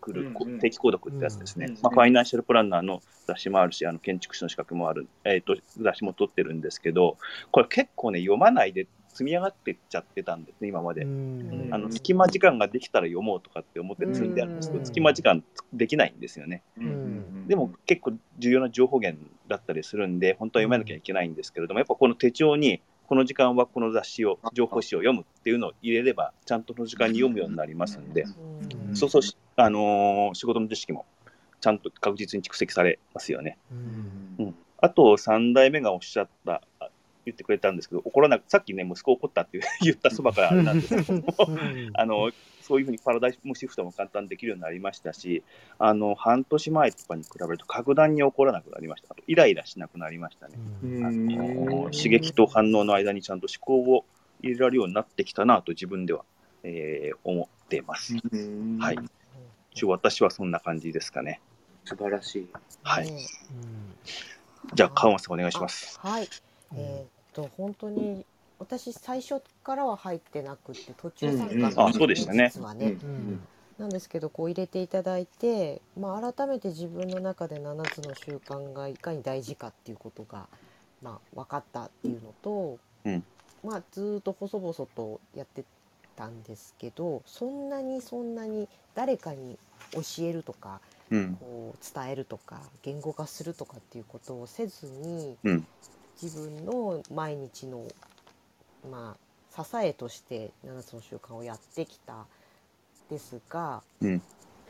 [0.00, 1.66] 来る、こうんうん定期購読ってやつですね。
[1.66, 7.18] うんまあ、ファイナンシャルプランナーの雑誌もあるし、あの、建築士の資格もある、えっと、雑誌も取ってるんですけど、
[7.50, 8.88] これ結構ね、読まないで
[9.18, 11.08] 積み上がってっちゃってたんですね、今まで。
[11.50, 11.74] うん。
[11.74, 16.62] あの、隙間時間ができたら読もうとかって思って積んであるんですけど、うん隙間時間できないんですよね。
[16.80, 28.94] んでも結構重要な情報源だったりするんで、本当は読まなきゃいけないんですけれども、やっぱこの手帳に、この時間はこの雑誌を、情報誌を読むっていうのを入れれば、ちゃんとその時間に読むようになりますんで、うん。
[28.94, 31.06] そうそうし、あのー仕事の知識も
[31.60, 33.58] ちゃんと確実に蓄積されますよね。
[34.38, 34.54] うん。
[34.80, 36.87] あと、3代目がおっしゃった、あ
[37.28, 41.24] 言ってくれたんですけど、怒らなく、さっきね、息子怒ったって 言ったそばからあれなんですけども、
[41.94, 42.30] あの、
[42.62, 45.42] そういうふうにパラダイムシフトも簡単にできるようになりましたし、
[45.78, 49.08] あの、半年前とかに比べると格段に怒らなくなりました。
[49.10, 50.54] あとイライラしなくなりましたね。
[51.02, 54.04] あの刺激と反応の間にちゃんと思考を
[54.42, 56.24] 入れられるようになってきたなと自分では、
[56.62, 58.14] えー思っています。
[58.78, 58.98] はい。
[59.72, 61.40] 一応私はそんな感じですかね。
[61.84, 62.48] 素晴らしい。
[62.82, 63.10] はい。
[63.10, 63.20] ね
[64.74, 65.98] じゃあ、川本さんお願いします。
[66.02, 66.28] あはい。
[66.74, 68.26] えーっと本当に
[68.58, 71.86] 私最初からは入ってなくて途中参加うん。
[71.86, 72.50] うんそうでしたね。
[72.52, 72.96] 実はね。
[73.00, 73.40] うん。
[73.78, 80.48] なんですけどこう入れていただいて、まあ、改めて自分の中で7つの習慣がいかに大事かっていうことが、
[81.00, 83.22] まあ、分かったっていうのと、うん。
[83.62, 85.62] まあ、ずーっと細々とやって
[86.16, 89.58] たんですけどそんなにそんなに誰かに
[89.92, 90.80] 教えるとか
[91.12, 91.36] うん。
[91.40, 95.66] こう伝えるとか言語化するとかっていうことをせずに、うん
[96.20, 97.86] 自分の毎日の、
[98.90, 99.16] ま
[99.56, 102.26] あ、支えとして7つの習慣をやってきた
[103.10, 104.22] ですが、うん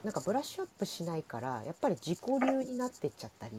[0.05, 3.55] なんかブラッシュアップしないからやっぱり自己流になってっちゃったり。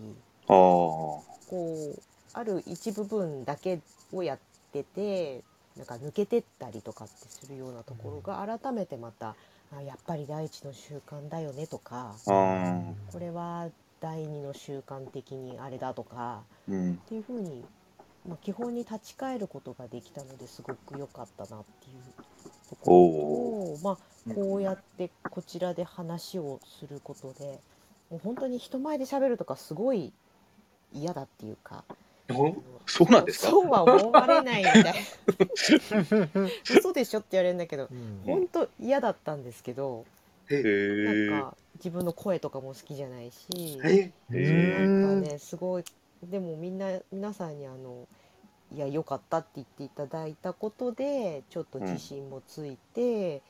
[0.47, 2.01] こう
[2.33, 3.81] ある一部分だけ
[4.13, 4.39] をやっ
[4.71, 5.43] てて
[5.75, 9.35] なんか抜けてったりとかってするようなところが改めてまた
[9.75, 12.15] あやっぱり第一の習慣だよねとか。
[12.25, 13.67] これは
[13.99, 16.93] 第二の習慣的にあれだとかうん。
[16.93, 17.65] っていうふうに、
[18.27, 22.03] まあ、基本に立ち返ることができたのですごく良かったなっていう
[22.69, 23.97] ところと、ま
[24.31, 27.59] あ、こうやってこちらで話をすることで
[28.11, 30.11] もう本当に人前で喋るとかすごい
[30.93, 31.83] 嫌だっていうか。
[32.85, 33.49] そうなんですか？
[33.49, 34.93] そうは思われないみたいな。
[36.77, 37.87] 嘘でしょって言われるんだけど
[38.25, 40.05] 本当嫌だったんですけど
[40.49, 41.29] へなんえ。
[41.41, 45.83] か自分の声とかも好きじゃないしなんかねすごい
[46.23, 48.07] でもみんな皆さんにあの
[48.71, 53.41] いや良かったって言っていただいたことでちょっと自信もついて、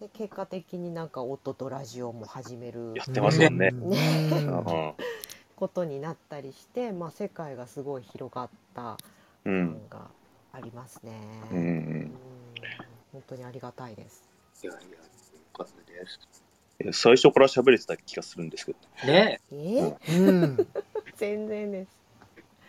[0.00, 3.70] で結果的になんか夫とラジオも始めるやってますもんね。
[3.82, 3.98] ね
[4.46, 4.94] うん
[5.56, 8.98] ことになったりして、まあ、世界がすごい広がった
[9.44, 9.88] うん。
[9.88, 10.10] が
[10.52, 11.12] ありますね。
[11.52, 12.18] ううんん。
[13.12, 14.28] 本当にありがたいです。
[14.62, 14.96] いやいや、よ
[15.52, 16.18] かったです。
[16.80, 19.54] え最初から喋れてた気がするんですけど、ねえ？
[19.54, 20.68] ーうん。
[21.16, 22.03] 全然です。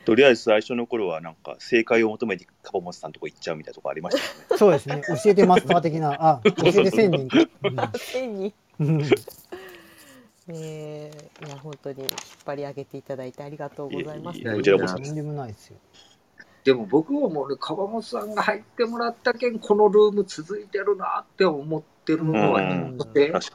[0.05, 4.57] とりあえず最初の頃はなんか正解を求めてカバモスさんとこ行っちゃうみたいなとこありましたよね。
[4.57, 5.01] そうですね。
[5.23, 7.91] 教えてマスター的な、あ、教えて千人か。
[7.97, 8.53] 千に。
[8.79, 8.97] うん。
[8.97, 9.07] ね
[10.53, 12.09] えいや本当に引っ
[12.45, 14.37] 張り上げていただいてありがとうございます。
[14.37, 15.77] いえいえこちらこそとんでもないですよ。
[16.65, 22.61] でも僕ももうね、川本さんが入ってもらったけん、このルーム続いてるなって思ってるのは、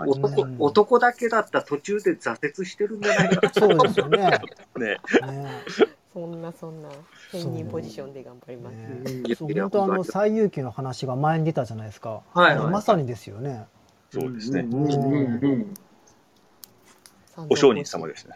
[0.07, 3.53] 男うん男だけだったら途中で挫折してるんじゃないかな。
[3.53, 4.19] そうですよね。
[4.79, 4.99] ねね
[6.13, 6.89] そんなそんな
[7.31, 8.75] 千人ポジションで頑張ります。
[8.77, 12.23] ねそう本当あの最有機の話が前に出たじゃないですか。
[12.35, 13.67] はいはいまさにですよね。
[14.13, 14.61] そうですね。
[14.61, 15.75] うんうんうん
[17.37, 18.35] 三お商人様ですね。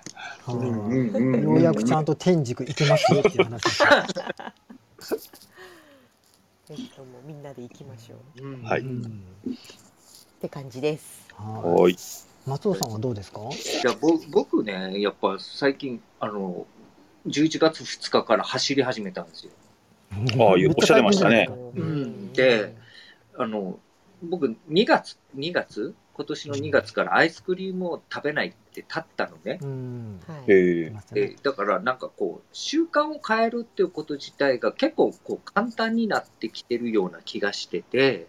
[1.43, 3.89] ようやくちゃんと天竺行けますよっていう話ですよ。
[6.67, 9.05] ぜひともみんなで行きましょううんはいうんっ
[10.41, 11.29] て感じです。
[11.35, 11.93] ははい。
[11.93, 11.97] い。
[12.47, 13.41] 松尾さんはどうですか？
[13.41, 13.45] い
[13.87, 16.67] やぼ僕ね、やっぱ最近、あの、
[17.27, 19.53] 11月2日から走り始めたんですよ。
[20.13, 22.75] ああおっしゃってましたねうんで
[23.37, 23.79] あの、
[24.23, 25.95] 僕、2月、2月？
[26.15, 29.59] 今年の2月からアイスクリームを食べないって立ったのね。
[29.61, 30.21] うん。
[30.29, 30.45] はい。
[30.47, 30.93] え
[31.43, 38.29] だからなんかこう、習慣を変えるっていうこと自体が結構こう簡単になってきてるような気がしてて、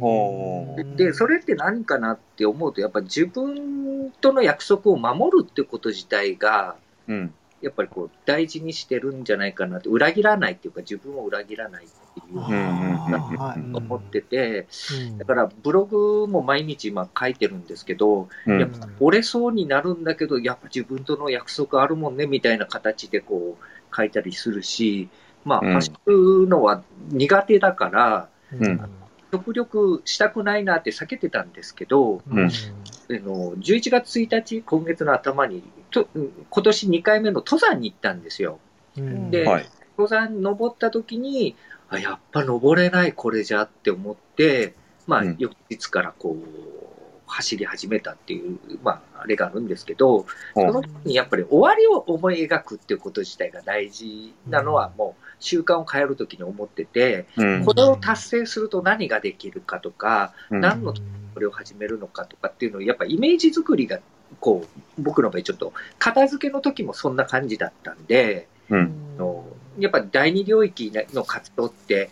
[0.00, 7.34] ほうんで、それって何かなって思うと、やっぱ自分との約束を守るってこと自体が、うん。
[7.62, 13.76] やっぱりこう大事にしてるんじゃないかなって、裏切らないっていうか、自分を裏切らないっていうあうんうんうんーはいうん。
[13.76, 15.18] 思ってて、うん。
[15.18, 18.60] だからブログも毎日今書いてるんですけど、うん。
[18.60, 25.08] やっぱ折れそうになるんだけど、やっぱ自分との約束あるもんねみたいな形でこう書いたりするし、
[25.44, 25.72] まあ、うん。
[25.74, 28.99] 走るのは苦手だから、うん
[29.30, 38.58] 極力したくないなって避けてたんですけど、うんあの11月1日、今月の頭に、とうん今年2回目の登山に行ったんですよ。
[38.96, 39.68] うんではい。
[39.98, 41.56] 登山登った時に、
[41.88, 44.74] あ、やっぱ登れない、これじゃって思って、
[45.06, 46.89] まあうん、翌日からこう、
[47.30, 60.94] 走り始めたっていう、まあ、あれがあるんですけど、その時にやっぱり終わりを思い描くっていうこと自体が大事なのは、もう習慣を変える時に思ってて、うんこれを達成すると何ができるかとか、うん何の
[61.34, 64.00] これを始めるのかとかっていうのを、やっぱイメージ作りが、
[64.40, 68.92] こう、僕の場合ちょっと、片付けの時もそんな感じだったんで、うん。
[69.16, 69.44] あの
[69.78, 72.10] やっぱ第二領域の活動って、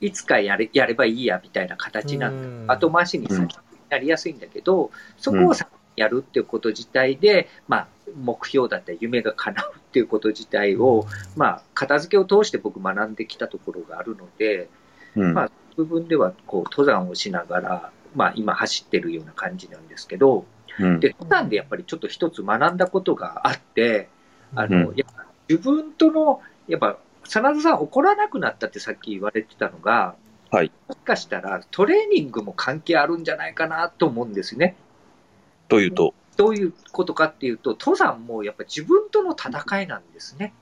[0.00, 2.74] いつかやれやればいいやみたいな形なんだ。
[2.74, 3.48] 後回しに先に
[3.92, 5.54] なりやすいんだけど、そこを
[5.96, 14.68] やるっていうこと自体で、まあ、目標だったり夢が叶うっていうこと自体を、まあ、片付けを通して僕学んできたところがあるので、
[15.14, 15.34] うん。
[15.34, 20.44] まあ部分ではこう登山をしながら、まあ、今走ってるような感じなんですけど、
[20.78, 21.00] うん。
[21.00, 24.08] で登山でやっぱりちょっと一つ学んだことがあって、
[24.54, 24.96] あの、うん。
[24.96, 30.14] やっぱ自分との、やっぱ、真田さん怒らなくなったってさっき言われてたのが、
[30.52, 30.70] はい。
[30.86, 34.76] もしかしたらトレーニングも関係あるんじゃないかなと思うんですね。
[35.68, 40.52] というと、どういうことかっていうと、登山もやっぱ自分との戦いなんですね。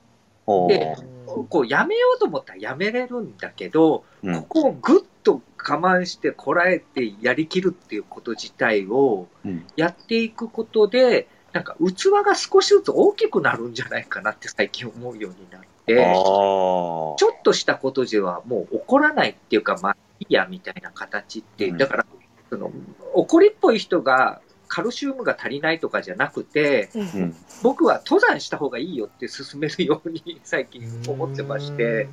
[0.47, 4.35] おでーこうやめようと思ったらやめれるんだけど、うん。
[4.43, 9.67] ここをぐっと我慢してこらえてやりきるっていうこと自体をうん。
[9.75, 15.61] やっていくことで、なんか器が少しずつ大きくなるんじゃないかなって最近思うようになっ
[15.95, 21.79] ちょっとしたことではもう怒らないっていうか、まあいいやみたいな形って、うん。
[21.79, 22.07] だから、
[22.51, 22.71] その
[23.15, 27.35] 怒りっぽい人がカルシウムが足りないとかじゃなくて、うん。
[27.63, 32.09] 僕は登山した方がいいよって勧めるように 最近思ってまして、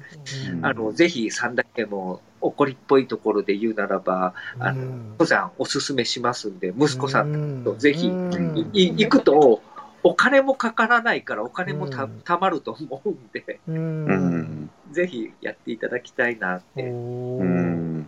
[0.51, 0.65] うん。
[0.65, 9.61] あの、ぜひ三代目も怒りっぽいところで言うならば、あの、登山おすすめしますんで、息子さんとぜひ行くと、
[10.08, 12.22] お金もかからないからお金もたうん。
[12.24, 14.05] たまると思うんで、ううん。
[14.05, 16.84] んぜひやっていただきたいなって。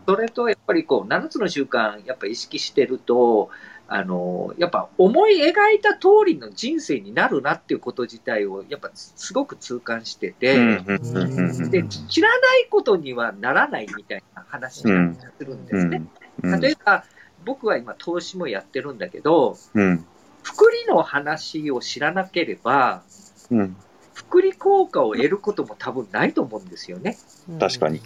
[0.08, 3.50] それとやっぱりこう、7つの習慣、やっぱ意識してると、
[3.90, 16.04] あの、やっぱ思い描いた通りの人生になるなっていうこと自体を、やっぱすごく痛感してて、で、知らないことにはならないみたいな話になってるんですね。
[16.44, 16.62] うん。
[16.62, 17.04] 例えば、
[17.44, 20.06] 僕は今投資もやってるんだけど、うん
[20.44, 23.04] 福利の話を知らなければ、
[23.52, 23.76] うん。
[24.14, 27.18] 福利効果を得ることも多分ないと思うんですよね。
[27.60, 28.02] 確かに。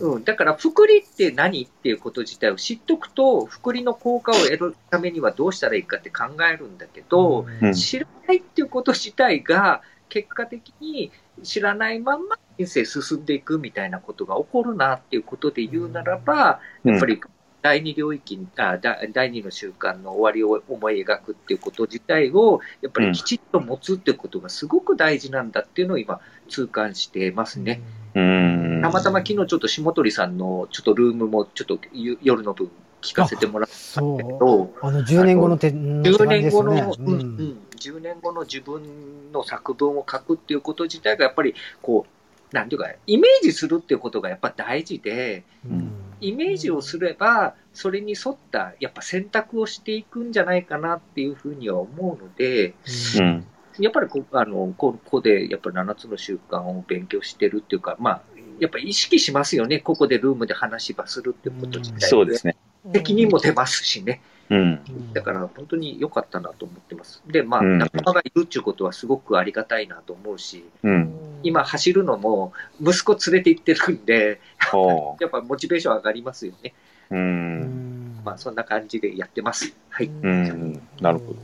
[0.00, 7.74] うん、だから、福利って何っていうこと自体を知っとくと、福利の効果を得るためにはどうしたらいいかって考えるんだけど、うん。
[7.74, 11.12] 知らないっていうこと自体が、結果的に
[11.42, 17.20] 知らないまんま人生進んでいくみたいなことが起こるなっていうことで言うならば、やっぱり
[17.60, 27.80] 第二領域あ第第二の習慣の終わりを思い描くっていうこと自体をやっぱりきちっと持つっていうことがすごく大事なんだっていうのを今痛感してますね。
[28.14, 28.80] うん。
[28.82, 32.70] たまたま昨日ちょっと下鳥さんのちょっとルームもちょっとゆ夜の分
[33.02, 34.70] 聞かせてもらったんだけそど、う。
[34.80, 36.72] あの、10年後の手の手10紙で年後の。
[36.72, 42.06] ううんんうん、10年後の自分の作文を書くっていうこと自体がやっぱりこ
[42.52, 52.74] う、なんていうか、イメージするっていうことがやっぱ大事で、うんイメージをすれば、それに沿ったやっぱ選択をしていくんじゃないかなっていうふうには思うので、
[53.18, 53.46] うん。
[53.78, 58.22] やっぱりこあのこここでやっぱ7つの習慣を勉強してるっていうか、まあ、
[58.58, 62.56] やっぱり意識しますよね、ここでルームで話ばするってこと自体そうですね。
[62.92, 64.20] 責任も出ますしね。
[64.22, 64.37] うん。
[64.50, 67.22] うんだから本当に良かったなと思ってます。
[67.26, 71.12] で、まあ、うん仲間がいるっていうことはすごくありがたいなと思うし、うん。
[71.42, 74.40] 今走るのも息子連れて行ってるんで、
[74.70, 76.74] ほ やっぱモチベーション上がりますよね。
[77.10, 77.16] う。
[77.16, 79.74] んまあ、そんな感じでやってます。
[79.90, 80.06] はい。
[80.06, 80.80] うん。
[81.00, 81.36] なるほど。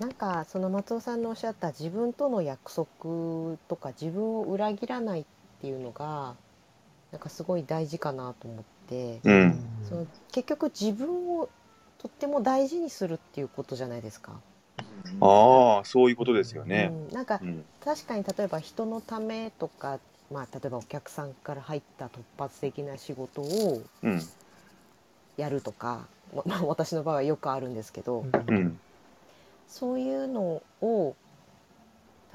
[0.00, 2.86] なんかその松尾さんのおっしゃった自分との約束
[3.68, 5.24] とか自分を裏切らないっ
[5.60, 6.36] ていうのが
[7.12, 9.58] なんかすごい大事かなと思って、うん。
[9.88, 11.48] その結局自分を
[12.00, 14.32] とっても大事にするっていうことじゃないですか。
[15.20, 16.90] ああ、そういうことですよね。
[17.08, 17.64] うん、なんかうん。
[17.84, 19.98] 確かに例えば人のためとか、
[20.30, 24.22] まあ、例えばお客さんから入った突発的な仕事をうん。
[25.36, 28.80] やるとか、ま まあ、私の場合はよくあるんですけど、うん。
[29.68, 31.14] そういうのを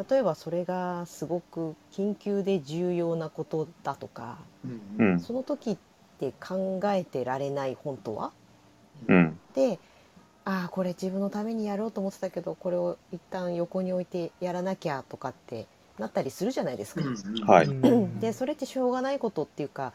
[0.09, 4.67] 例えばそれがすごく緊急で重要なことだとかう
[5.01, 5.19] うんん。
[5.19, 5.77] その時っ
[6.19, 8.25] て考えてられない本当は？
[8.25, 8.44] うん。
[9.55, 9.79] で
[10.43, 15.65] ああこれ自分のためにやろうと思ってたけどこれを一旦横に置いてやらなきゃとかって
[15.97, 17.01] なったりするじゃないですか。
[17.51, 17.69] はい
[18.19, 19.93] でそれってしょうがないことっていうか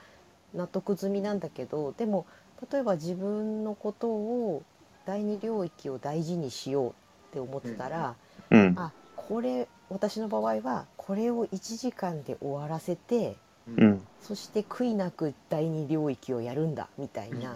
[0.55, 2.27] 納得済みなんだけどでも
[2.73, 4.63] 例えば自分のことを
[5.07, 6.93] 第二領域を大事にしようっ
[7.33, 8.17] て思ってたら、
[8.51, 8.75] うん。
[8.77, 13.37] あこれ私の場合はこれを1時間で終わらせて
[13.77, 14.03] うん。
[14.23, 17.55] そして悔いなく第二領域をやるんだみたいな、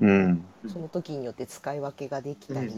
[0.00, 0.44] うん。
[0.66, 2.70] その時によって使い分けができたり、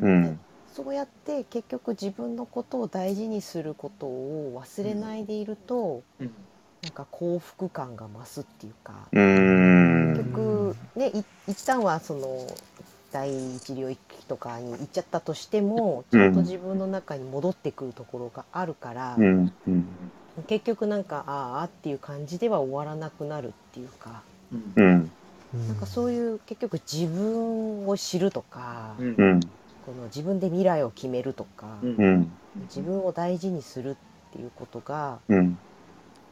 [0.00, 0.38] うん。
[0.74, 6.02] そうやって結局自分のことを大事にすることを忘れないでいると、
[6.82, 10.14] なんか幸福感が増すっていうか、うん。
[10.16, 12.46] 結局ねい一旦はその
[13.12, 19.52] 第一領域とかに行っちゃったとしてもちゃんと自分の中に戻ってくるところがあるから、うん。
[20.36, 20.44] うん。
[20.44, 25.10] 結局なんかああっていう感じでは終わらなくなるっていうかうん。
[25.68, 29.40] なんかそういう結局自分を知るとか、うん。
[29.82, 32.30] この自分で未来を決めるとか、うん。
[32.56, 33.94] 自分を大事にするっ
[34.30, 35.56] ていうことがうん。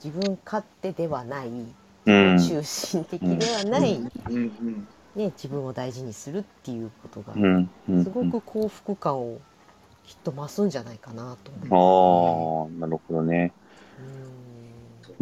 [0.02, 2.38] 自分勝手ではない、うん。
[2.38, 3.94] 中心的ではない、
[4.28, 7.34] うんね、自分を大事にするっていうことが。
[8.02, 9.38] すごく幸福感を
[10.02, 11.68] きっと増すんじゃないかなと思う。
[11.74, 13.54] ああ、なるほどね。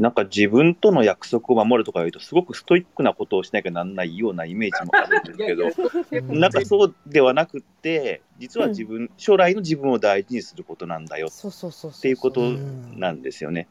[0.00, 13.68] うんなんか自分との約束を守るとか言うと、すごくストイックなことをしなきゃなんないようなイメージもあるんですけど、 なんかそうではなくって、実は自分、将来の自分を大事にすることなんだよっていうことうんなんですよね。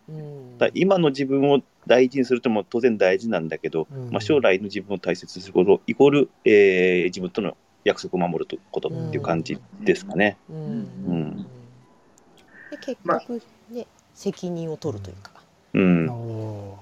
[0.76, 4.12] 今の自分を大事にするとも当然大事なんだけど、うん。
[4.12, 10.38] まあ、将来の自分を大切にすることイコール、えー自分との約束を守ることっていう感じですかね。
[10.48, 10.58] うん。
[10.58, 11.48] うん。
[12.70, 15.39] で結ま局ね、責任を取るというか、
[15.74, 16.09] うん。
[16.09, 16.80] お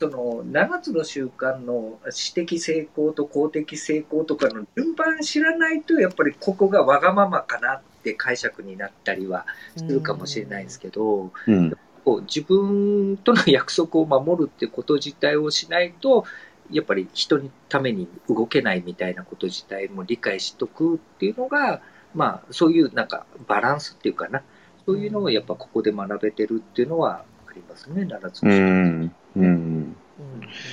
[0.00, 11.72] その7つの習慣の私的成功と公的成功とかの順番知らないとやっぱりここがわがままかなって解釈になったりはするかもしれないんですけど、うん。
[12.04, 16.24] こう自分との約束を守るってこと自体をしないと
[16.72, 21.80] やっぱり人のために動けないみたいなこと自体も理解しとくっていうのが
[22.14, 24.42] まあそういうなんかバランスっていうかな
[24.84, 28.52] そういうのをやっぱここで学べてるっていうのはありますね7つうの。
[28.52, 29.12] うん。
[29.36, 29.96] うん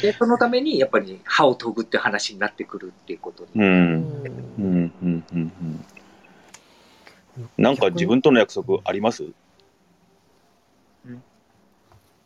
[0.02, 3.50] で、そのためにやっぱり歯を研ぐって話になってくるっていうことに。
[3.56, 3.64] うん。
[3.64, 4.04] うん。
[4.58, 4.94] うん。
[5.02, 5.24] うん。
[5.34, 5.86] うん。
[7.58, 9.24] なんか自分との約束あります？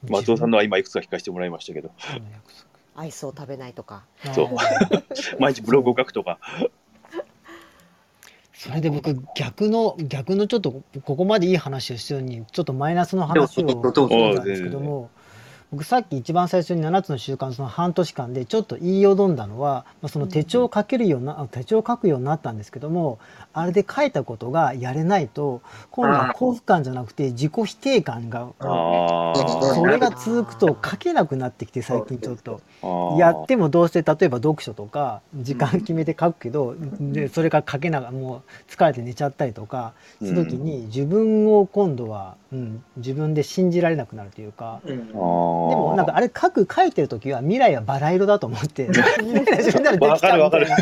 [0.09, 1.91] 松尾さんのは今いくつか聞かせてもらいましたけど、
[2.95, 4.49] アイスを食べないとかそう
[5.39, 6.39] 毎日ブログを書くとか。
[8.53, 15.09] それで僕逆の逆のちょっとここまでいい話をしてるのにちょっとマイナスの話をしてたんですけども
[15.73, 23.17] 僕さっき一番最初に7つの習慣その半年間でちょっと言いよどんだのはまあその手帳を書けるような、手帳を書くようになったんですけども
[23.53, 29.33] あれで書いたことがやれないと今度は幸福感じゃなくて自己否定感があ
[29.73, 32.61] それが続くと書けなくなってきて最近ちょっと。
[32.83, 33.17] あ。
[33.17, 44.79] やってもどうせ例えば読書とか時間決めて書くけど、でそれが書けながらもう疲れて寝ちゃったりとかする時に自分を今度は、うん、自分で信じられなくなるというか。
[44.85, 50.67] うんでもなんかあれ書く書いてる時は未来はバラ色だと思って 自分ならできちゃうみたいな。
[50.67, 50.79] ち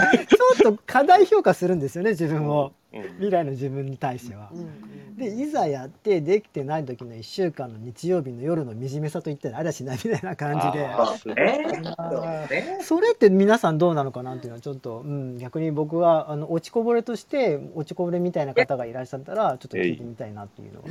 [0.66, 3.04] ょっと過大評価するんですよね自分をうん。
[3.14, 4.50] 未来の自分に対しては。
[4.54, 4.58] う。
[4.58, 10.86] んでいざやってできてない時の1週間の日曜日の夜の惨めさといったらありゃしないみたいな感じで。
[10.88, 12.82] あー。
[12.82, 20.86] それって皆さんどうなのかなっていうのはちょっと、うん、逆に僕はあの落ちこぼれとして落ちこぼれみたいな方がいらっしゃったらちょっと聞いてみたいなっていうのは。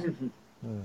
[0.64, 0.84] うん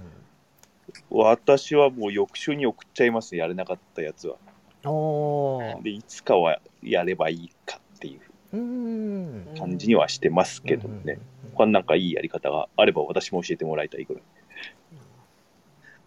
[1.10, 4.38] 私はもう翌週に送っちゃいますやれなかったやつは。
[4.84, 8.22] おーでいつかはやればいいかっていう
[8.54, 11.20] うん感じにはしてますけどね。
[11.54, 14.24] 他になんかいいやり方があれば私も教えてもらいたいぐらい。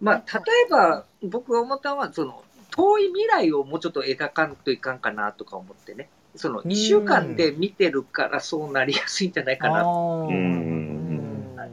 [0.01, 6.09] まあ、例えば、僕が思ったのは、その、遠い未来をもうちょっと描かんといかんかなとか思ってね。
[6.35, 10.98] その、うん一週間で見てるからそうなりやすいんじゃないかなうん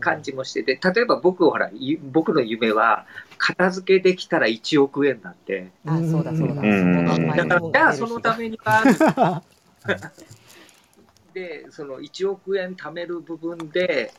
[0.01, 3.07] 感じもしてて、例えば僕ほら、ゆ僕の夢は、
[3.39, 5.71] 片付けできたら1億円なんて。
[5.87, 9.57] あそうだそうだ、だから、じゃあそのためには、うん
[11.35, 14.11] で、その1億円貯める部分で、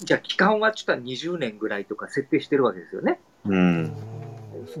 [0.00, 3.20] じゃあ期間はちょっと20年ぐらいとか設定してるわけですよね。
[3.44, 3.92] うん。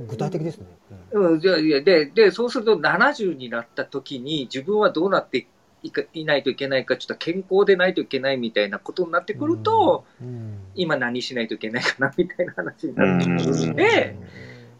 [0.08, 0.66] 具体的ですね。
[1.12, 5.46] うん、じゃあいやで、で、そうすると70になった時に自分はどうなってい
[5.90, 14.16] かいないといけないか、ちょっと健康でないといけないみたいなことになってくると、うん、今何しないといけないかなみたいな話になってくるんで、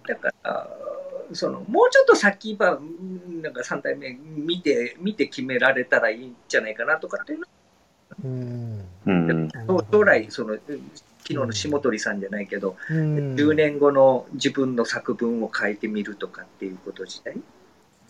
[0.07, 0.69] だから、
[1.33, 7.47] その、もうちょっと先は、うんなんか3代目見て、見て決められたらいいんじゃないかなとかっていうの
[8.25, 9.49] うんうん。
[9.67, 10.61] は、将来、その、うん
[11.29, 17.35] 昨日の下鳥さんじゃないけど、うん10年後の自分の作文を書いてみるとかっていうこと自体、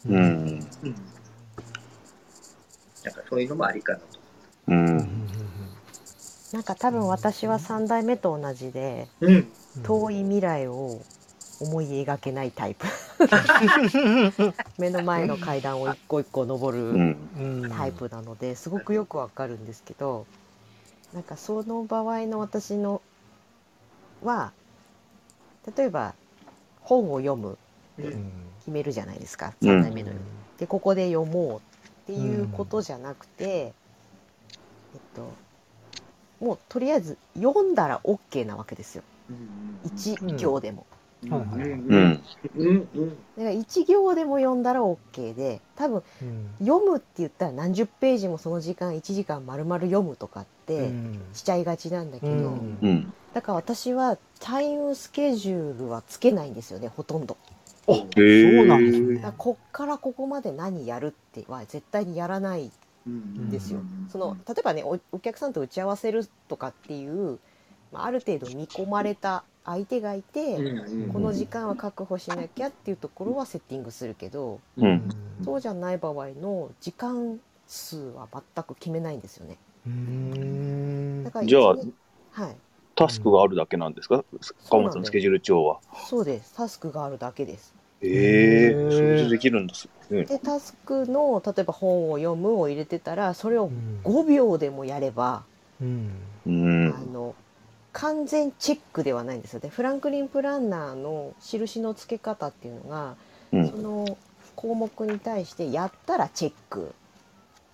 [0.07, 0.15] うん。
[0.15, 0.61] うん。
[3.07, 4.05] なんかそういうのもありかなと。
[4.69, 4.97] うん。
[6.53, 9.53] なんか多分私は3代目と同じでうん。
[9.83, 11.01] 遠い未来を
[11.61, 12.87] 思い描けないタイプ
[14.79, 17.17] 目の前の階段を一個一個登る
[17.71, 20.27] タイプなのですごくよくわかるんですけど
[21.13, 23.03] なんかその場合の私の
[24.23, 24.53] は
[25.77, 26.15] 例えば
[26.81, 27.59] 本を読む
[27.99, 30.25] うん決めるじゃないですかうん3代目のように。
[30.59, 31.76] でここで読もう
[32.07, 33.73] っていうことじゃなくて、え
[34.97, 35.29] っと
[36.41, 39.03] もうとりあえず読んだら OK なわけですよ
[39.85, 40.87] 1行でも。
[41.25, 41.31] うん。
[41.31, 42.23] うん。
[42.57, 42.89] うん。
[42.95, 43.09] うん。
[43.37, 53.13] だから1行でも読んだら OK で多分うん読むって言ったら何十ページもその時間1時間丸々読むとかってうんしちゃいがちなんだけど、うんうん。
[53.35, 57.37] だから私はタイムスケジュールはつけないんですよねほとんど。
[57.89, 62.71] あそうなんですねこっからここまで何やるっては絶対にやらない
[63.09, 63.81] んですよ。
[64.09, 67.39] その例えばねおお客さんと打ち合わせるとかっていう、
[67.93, 75.09] まあ、ある程度見込まれた相手がいて、うんこの時間は確保しなきゃっていうところはセッティングするけど、うん。
[75.45, 79.59] そうじゃない場合の時間数は全く決めないんですよね。
[79.87, 82.57] うんだからじゃあはい、
[82.95, 84.25] タスクがあるだけなんですか？
[84.69, 85.79] 川本さんのスケジュール帳は。
[86.09, 86.55] そうです。
[86.55, 87.75] タスクがあるだけです。
[88.03, 90.25] え、ーそれでできるんですね。
[90.25, 95.45] で、タスクの例えば本を読むを入れてたら、それをうん5秒でもやれば、
[95.81, 96.11] うん
[96.47, 97.13] うんあ。
[97.13, 97.35] の
[97.93, 99.71] 完全チェックではないんですよね。
[99.71, 103.17] フランクリン・プランナーの印の付け方っていうのが、
[103.53, 104.19] うんその
[104.55, 106.95] 項目に対してやったらチェック、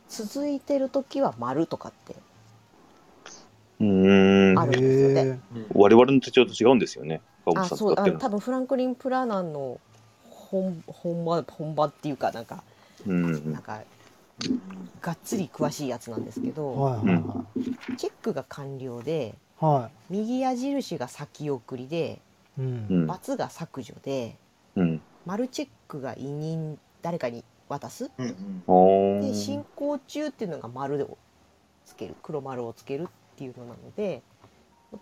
[0.09, 2.17] 続いてる時は丸とかって
[3.81, 5.41] うんあるんですよね。
[5.57, 7.21] へ我々の手帳と違うんですよね。
[7.45, 8.05] 川あ、そう、あ。
[8.05, 9.81] 多分フランクリン・プランナーの
[10.53, 12.63] 本本場本場っていうかなんか
[13.07, 13.81] うんなんか
[15.01, 17.45] がっつり詳しいやつなんですけーど、はいはいは
[17.97, 22.21] チェックが完了でいは右矢印が先送りで
[22.59, 23.11] いうんうん。
[23.11, 24.37] ×が削除で
[24.77, 25.01] うん。
[25.25, 28.11] 丸チェックが委任誰かに渡す
[28.69, 29.21] うん。
[29.21, 31.07] で進行中っていうのが丸で
[31.87, 34.23] つける黒丸をつけるっていうのなので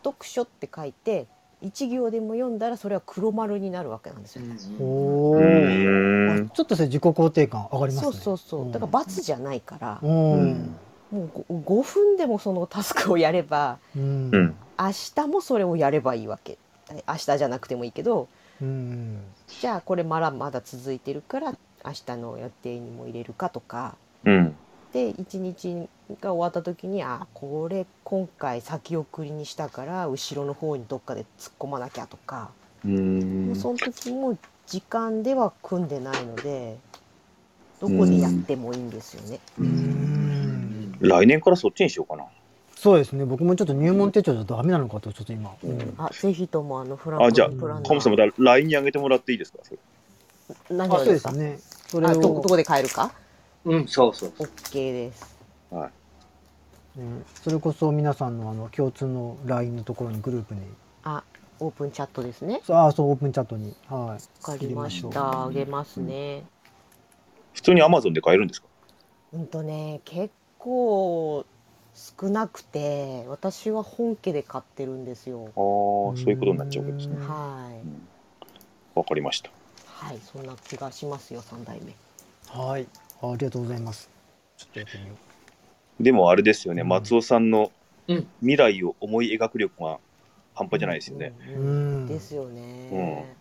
[0.05, 1.27] 読書って書いて
[1.63, 4.43] 1行でも読んだらそれは黒丸になるわけなんですよ。
[4.81, 6.43] おうー。
[6.43, 8.13] んあちょっとそれ自己肯定感上がりますね。
[8.13, 8.73] そうそうそう。
[8.73, 10.45] だから×じゃないからううん。
[10.53, 10.77] ん
[11.11, 14.31] もう 5, 5分でもそのタスクをやればうん。
[14.33, 14.57] うん。
[14.79, 16.57] 明日もそれをやればいいわけ。
[17.07, 18.29] 明日じゃなくてもいいけど
[18.61, 19.21] うん。
[19.61, 21.53] じゃあこれまだまだ続いてるから
[21.85, 24.57] 明日の予定にも入れるかとかうん。
[24.93, 25.89] で一日
[26.21, 32.51] が終わった時にあこれ今回先送りにしたから後ろの方にどっかで突っ込まなきゃとか、
[32.85, 34.37] うーんもうその時も
[34.67, 36.77] 時間では組んでないので
[37.81, 39.41] どこでやってもいいんですよね。
[39.59, 40.97] うん。
[41.01, 42.25] 来年からそっちにしようかな。
[42.77, 43.25] そうですね。
[43.25, 45.53] 僕もちょっと入門手帳じゃダメなのかと、ちょっと今。
[45.63, 49.59] うんあぜひともあのフランあ、じゃあ、プランナカモさんまた LINE に上げてもらっていいですか？
[49.63, 49.79] それ
[50.51, 51.13] あ、そう何をでか？
[51.13, 51.59] ですすね。
[51.89, 53.13] それあどこで買えるか？
[53.65, 54.31] うん、そうそう。
[54.31, 55.39] OK です。
[55.73, 55.77] う
[57.03, 60.63] んそれこそ皆さんのあの共通の LINE のところにグループに、
[61.05, 61.23] あ
[61.61, 62.61] オープンチャットですね。
[62.65, 63.77] そうあ、そう、オープンチャットに。
[63.89, 63.99] はい。
[64.01, 65.45] わかりまし入れましょた。
[65.45, 66.45] あげますね。
[67.55, 68.69] 普通に Amazon で買えるんですか？
[69.33, 71.45] うんとね結構
[71.95, 75.45] 少なくて私は本家で買ってるんですよ。
[75.45, 77.17] ああ、そういうことになっちゃうわけですね。
[77.17, 79.51] うんはい、わかりました。
[79.87, 81.95] はい、そんな気がしますよ三代目。
[82.49, 82.87] はい。
[83.23, 84.09] あありがとうございます。
[84.57, 85.15] ちょっとやってみよ
[86.01, 87.71] でもあれですよね、うん松尾さんの
[88.09, 89.99] うん未来を思い描く力が
[90.55, 91.33] 半端じゃないですよね。
[92.09, 93.37] ですよね。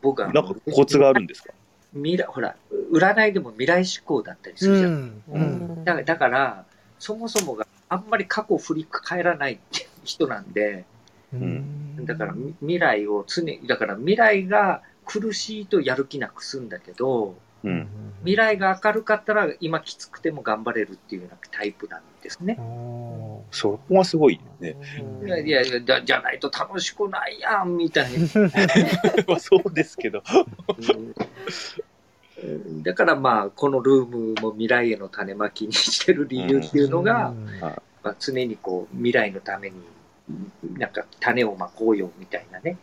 [0.00, 1.52] 僕は、なんかコツがあるんですか？
[1.92, 2.56] 未来、ほら、
[2.92, 4.72] 占いでも未来志向だったりすう。
[4.72, 4.92] るじゃん。
[4.92, 5.22] ん。
[5.28, 5.42] ううん
[5.80, 5.84] ん。
[5.84, 6.64] だだから、
[6.98, 10.84] そもそもがあんまり過去を振り返らないって人なんで、
[11.32, 17.88] うんだからみ未来を常に、だから未来が苦しいとやる気なくすんだけど、うん。
[18.24, 22.56] 未来が明るかったら今きつくても頑張れるっていうようなタイプなんですね。
[22.58, 24.76] おそこがすごいね。
[25.20, 28.18] うんいやいやいやだ、じゃないと楽しくないやん、みたいな。
[29.28, 30.22] まあそうですけど。
[30.28, 31.14] うん
[32.82, 39.76] だからまあ、このルームも未来への種まきにしてる理由っていうのが、うんまあ、常にこう未来のために
[40.76, 42.76] なんか種をまこうよみたいなね。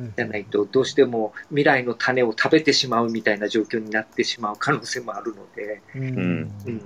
[0.00, 0.14] うん。
[0.16, 6.52] じゃないとどうしても未来の種を食べてしまうみたいな状況になってしまう可能性もあるので、うん。
[6.66, 6.80] うん、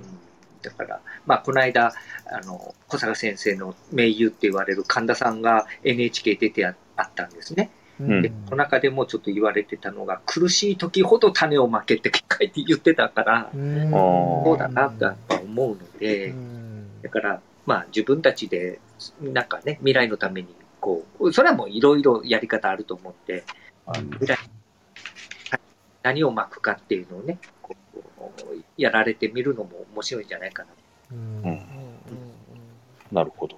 [0.61, 1.93] だから、まあ、この間、
[2.27, 7.71] あの、小坂先生の盟友って言われる神田さんが NHK 出てああったんですね。
[7.99, 8.21] うん。
[8.21, 13.91] で、この中でもちょっと言われてたのが、苦しい時ほど種をまけって書いて言ってたから、うん。
[13.91, 17.01] そうだなとやっぱ思うので、うん。
[17.01, 18.79] だから、まあ自分たちで、
[19.21, 20.47] なんかね、未来のために、
[20.85, 23.43] こう、それはもういろいろやり方あると思って、
[24.11, 24.37] 未来、
[26.03, 27.75] 何をまくかっていうのをね、こ
[28.51, 30.69] うやられてみるのも面白いんじゃないかな。
[31.11, 31.59] うんうんうんうん
[33.11, 33.57] なるほど。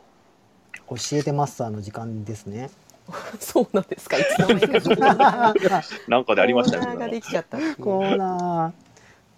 [0.90, 2.70] 教えてマスターの時間ですね。
[3.10, 4.18] う んそうなんですか？
[4.18, 7.12] いつの間にかコーなんかでありましたナーがね。
[7.12, 7.58] できちゃった。
[7.76, 8.74] コーナ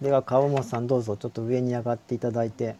[0.00, 0.04] ー。
[0.04, 2.76] では川本さんどうぞちょっと上に上がっていただいて。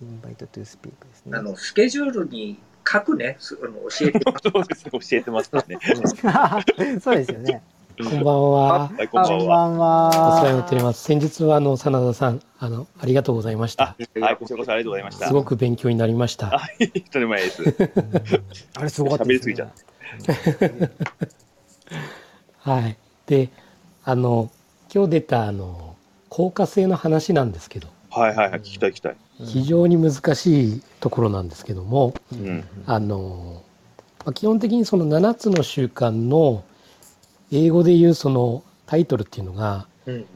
[0.00, 1.36] インバイトトゥースピークですね。
[1.36, 2.58] あの、スケジュールに
[2.90, 4.20] 書くね、すあの教えて
[4.50, 5.78] そうですね、教えてますね。
[7.02, 7.62] そうですよね。
[7.98, 8.90] こんばんは。
[8.96, 9.38] はい、こんばんは。
[9.38, 10.40] こんばんおは。
[10.40, 11.02] 世話になっております。
[11.02, 13.96] 先日はあの真田さん、あのありがとうございました。
[14.20, 15.26] はい、こちらこそありがとうございました。
[15.26, 16.54] すごく勉強になりました。
[16.54, 17.62] あ、一人前です。
[18.76, 19.54] あれすごかったですね。
[19.54, 19.70] 喋りすぎちゃっ
[22.60, 22.96] はい。
[23.26, 23.50] で、
[24.04, 24.50] あの
[24.94, 25.96] 今日出たあの
[26.28, 29.16] 効果性の話なんですけど、はいはいはい、聞きたい聞きたい。
[29.44, 32.64] 非常に難しいところなんですけども、うん。
[32.86, 33.62] あの
[34.24, 36.64] まあ基本的にその7つの習慣の
[37.52, 40.26] 英語で言うそのタイトルっていうのがうんうん。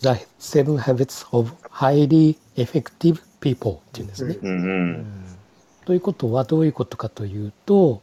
[0.00, 4.38] The Seven Habits of Highly Effective People っていうんですね。
[4.40, 4.52] うんう。
[4.52, 5.06] うんん
[5.84, 8.02] ということはどういうことかというと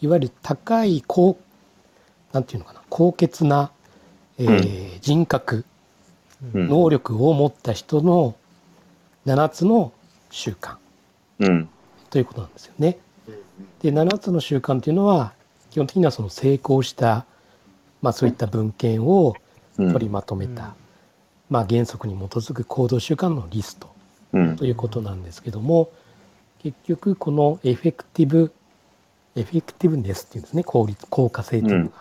[0.00, 1.38] いわゆる高い高
[2.32, 3.70] なんていうのかな高潔な、
[4.38, 5.64] えー人格うん
[6.54, 8.34] 能力を持った人の
[9.26, 9.92] 7つの
[10.30, 10.76] 習慣。
[11.40, 11.68] うん。
[12.10, 12.98] ということなんですよね。
[13.28, 13.40] うんうん
[13.82, 15.32] で7つの習慣というのは
[15.70, 17.24] 基本的にはその成功した、
[18.02, 19.34] まあ、そういった文献を
[19.78, 19.92] うん。
[19.92, 20.74] 取りまとめた、
[21.48, 23.90] まあ、原則に基づく行動習慣のリスト
[24.32, 24.56] うん。
[24.56, 25.90] ということなんですけども
[26.62, 30.64] 結局この effective effectiveness っていうんですね。
[30.64, 31.92] 効率効果性というのが、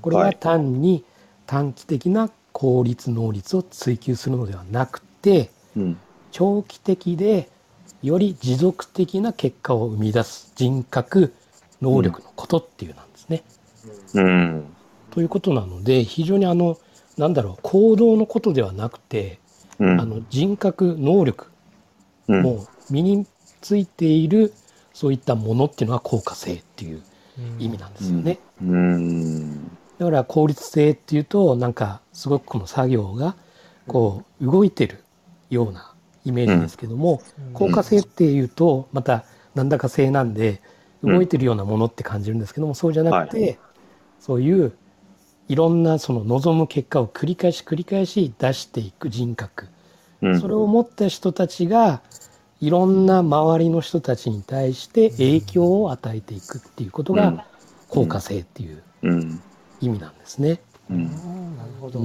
[0.00, 0.36] これははい。
[0.38, 1.04] 単に
[1.46, 5.98] 短期的な効率能率を追求するのではなくてうん。
[6.30, 7.50] 長期的で
[8.02, 11.32] より持続的な結果を生み出す人格
[11.82, 13.44] 能力のことっていうなんですね。
[14.14, 14.64] うん。
[15.10, 16.78] ということなので非常にあの
[17.18, 19.38] なんだろう行動のことではなくて、
[19.78, 20.00] うん。
[20.00, 21.52] あの人格能力
[22.28, 22.52] うん、も
[22.90, 23.26] う身に
[23.60, 24.52] ついている
[24.92, 27.02] そういったものっていうのが効果性っていう
[27.58, 28.38] 意味なんですよね。
[28.62, 29.71] うん。
[30.02, 33.36] だから効率性っていうとなんかすごくこの作業が
[33.86, 34.98] こう動いてる
[35.50, 35.94] ような
[36.24, 37.20] イメージですけども、
[37.52, 39.24] 効果性っていうとまた
[39.54, 40.60] なんだか性なんで
[41.02, 43.58] うん動いてるようなものって感じるんですけども、そうじゃなくて、
[44.20, 44.72] そういう
[45.48, 49.66] いろんなその望む結果を繰り返し繰り返し出していく人格、
[50.20, 50.40] うん。
[50.40, 52.02] それを持った人たちが
[52.60, 57.18] いろんな周りの人たちに対して影響を与えていくっていうことうん。
[57.18, 57.46] が
[57.88, 58.82] 効果性っていう。
[59.02, 59.42] うん。
[59.82, 60.60] 意味なんですね。
[60.90, 61.06] うん。
[61.56, 62.00] なるほど。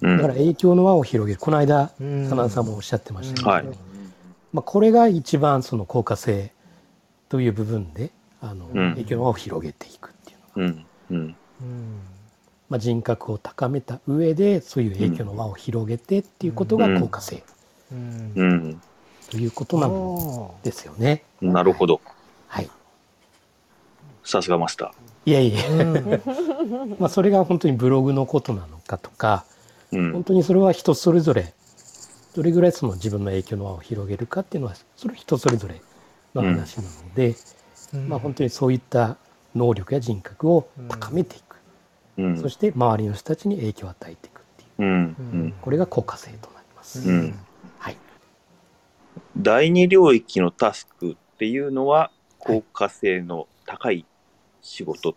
[0.00, 3.64] だから影響の輪を広げるこの間うん真田さんもおっしゃってましたけど、はい
[4.52, 6.52] まあ、これが一番その効果性
[7.28, 11.18] という部分であの、うん影響の輪を広げていくっていうのが、うん。
[11.18, 11.36] うん。
[11.60, 12.00] うん
[12.70, 17.42] まあ、人格を高めた上でそういう影響の輪を広げてっていうことが効果性
[17.92, 18.80] うんうん。
[19.28, 21.24] ということなんおですよね。
[21.40, 22.00] なるほど。
[22.46, 22.70] はい、
[24.30, 24.92] さすがマスタ
[25.26, 29.98] いやいや、ーうん まあ、それが本当にブログのことなのかとかー。
[29.98, 30.12] うん。
[30.12, 31.52] 本当にそれは人それぞれ
[32.34, 35.80] どれぐらいその自分の影響の輪を広げるかっていうのはそれは人それぞれ
[36.34, 37.34] の話なので、
[38.08, 39.16] まあ、本当にそういった
[39.54, 41.44] 能力や人格を高めていく、
[42.18, 44.92] うんそして周りの人たちに影響を与えていくっていううん。
[44.92, 45.54] うん。
[45.60, 47.00] これが効果性となります。
[49.36, 54.04] 第二領域のタスクっていうのは、効果性の高い
[54.62, 55.12] 仕事っ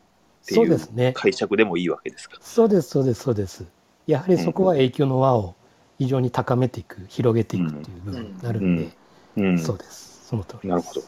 [0.45, 1.13] ていうそうですね。
[1.15, 2.37] 解釈でもいいわけですか？
[2.41, 3.65] そうですそうですそうです。
[4.07, 5.55] やはりそこは影響の輪を
[5.99, 8.89] 非常に高めていく広げていくっていう部分になるんで、
[9.37, 9.59] うん。
[9.59, 10.67] そうですその通りです。
[10.67, 11.01] なるほど。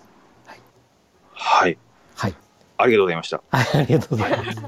[0.46, 0.60] はい、
[1.34, 1.78] はい。
[2.16, 2.36] はい、
[2.78, 3.42] ありがとうございました。
[3.50, 4.62] はいありがとうございます。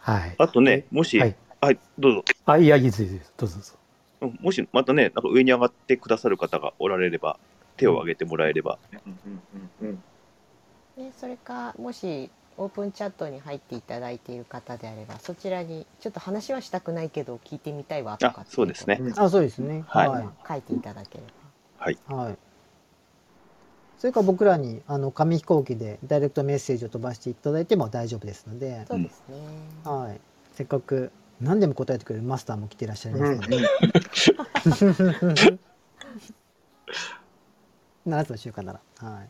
[0.00, 0.34] はい。
[0.38, 1.26] あとね、もし、は
[1.60, 2.24] はいい、どうぞ。
[2.46, 3.32] あいやいいですいいです。
[3.36, 3.72] どうぞどうぞ。
[4.22, 7.38] うんもしまたね、なんか上に上がってくださる方がおられれば、
[7.78, 8.78] 手を挙げてもらえれば。
[9.06, 9.40] うん
[9.82, 10.02] うん
[11.00, 19.00] ね、それかもしオープンチャットに入っていただいている方であればそちらにちょっと話はしたくないけど聞いてみたいわとかあ、そうですね。
[19.16, 19.84] あ、そうですね。
[19.88, 20.28] はいはい。
[20.46, 21.24] 書いていただけれ
[21.78, 21.98] はい。
[22.06, 22.38] はい。
[23.96, 29.36] それから僕らにあの紙飛行機でダイレクトメッセージを飛ばしていただいても大丈夫ですのでば、そうですね、
[29.84, 30.20] はい。
[30.52, 33.58] せっかく何でも答えてくれるマスターも来ていらっしゃいますので、
[38.06, 38.80] 7つの習慣なら。
[38.96, 39.28] はい。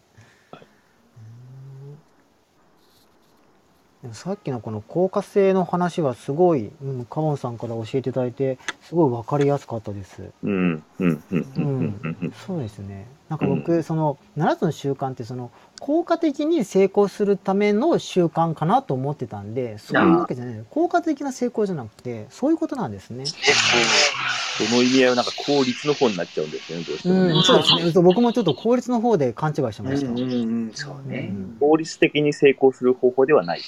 [4.03, 10.30] でもさっきのこの効果性の話はすごい、うん、カモンさんから教えていただいてすごい分かりやすかったです。
[10.42, 12.32] うん、うん、うん、うん、うん、うん。
[12.46, 13.07] そうですね。
[13.28, 20.64] なんか僕、その7つの習慣ってその効果的に成功するための習慣かなと思ってたんで、そういうわけじゃない。
[20.70, 23.26] 効果的な成功じゃなくて、そういうことなんですね。
[23.26, 27.32] その意味合いはなんか効率の方になっちゃうんですよね、どうしてもね。
[27.34, 28.03] うん、そうですね。
[28.03, 30.11] 僕もちょっと効率の方で勘違いしてました。
[30.11, 30.36] うんうんう
[30.70, 31.34] んそうね。
[31.61, 33.61] 効率的に成功する方法ではない。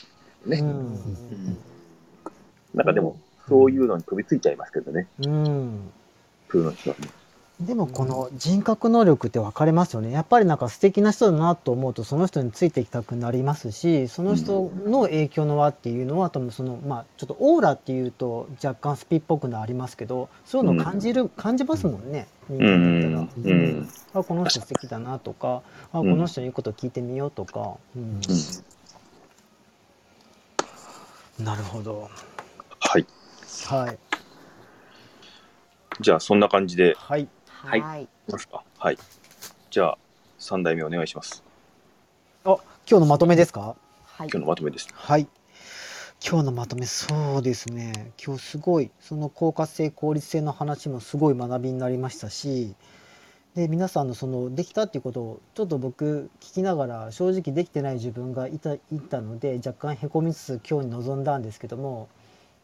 [0.46, 0.58] ね。
[0.58, 1.58] うん。
[2.74, 3.16] なんかでも、
[3.48, 5.90] そういうのに飛びついちゃいますけどね、うん。
[6.54, 7.08] の人はね。
[7.60, 10.10] でもこの人格能力って分かれますよね。
[10.10, 22.26] やっぱりなんか素敵な人だなと思うとその人についていきたくなりますし、その人の影響の輪っていうのは多分そのまあちょっとオーラっていうと若干スピっぽくなりますけど、そういうのを感じる、感じますもんね。
[22.48, 23.54] 人う間だん、ったら。
[23.54, 25.62] うん、あこの人素敵だなとか、
[25.92, 27.74] あこの人の言うこと聞いてみようとか。
[27.94, 28.20] うん
[31.44, 32.10] なるほど。
[32.80, 33.06] はい。
[33.68, 33.98] はい
[36.00, 37.28] じゃあ、そんな感じでいはい。
[37.46, 38.64] はいはいきますか。
[38.78, 38.98] はい。
[39.70, 39.98] じゃあ、
[40.38, 41.44] 3代目お願いします。
[42.44, 42.56] あ
[42.88, 43.76] 今日のまとめですか？
[44.04, 44.88] はい今日のまとめです。
[44.92, 45.28] はい。
[46.24, 48.12] 今日のまとめ、そうですね。
[48.24, 52.74] 今日すごい、その効果性、効率性の話もすごい学びになりましたし、
[53.54, 58.80] で、皆さんのその、できたっていうことを、ちょっと僕、聞きながら、正直できてない自分がいた、い
[59.10, 62.08] たので、若干へこみつつ今日に臨んだんですけども、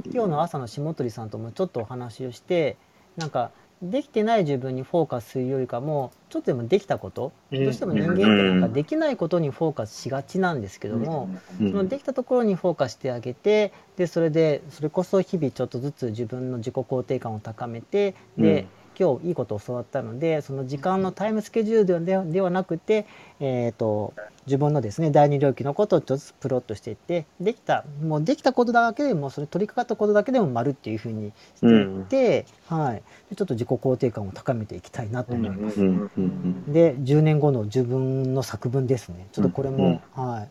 [0.07, 2.77] 今日の朝の下鳥さんともちょっとお話をして、
[3.17, 7.65] なんか、できてない自分にフォーカスするよりかも、ちょっとでもできたこと、うん。
[7.65, 11.29] どうしても人間ってなんかできないことにフォーカスしがちなんですけども、
[11.61, 11.71] うん。
[11.71, 18.67] そのできたところにフォーカスしてあげてでそれでそれこそ日々ちょっとずつ自分の自己肯定感を高めてで、
[18.99, 23.07] 今日いいことを教わったのでその時間のタイムスケジュールではではなくて、
[23.39, 24.13] えー、と
[24.47, 35.81] 自分のですね第二領域のことをちょっとずつプロットしていってできたもうできたことだけでもそれ取り掛かったことだけでも丸っていうふうにしていって、はい、でちょっと自己肯定感を高めていきたいなと思います。
[35.81, 36.73] うん、うん、うん。
[36.73, 39.29] で10年後の自分の作文ですね。
[39.33, 40.49] ちょっとこれも、はい。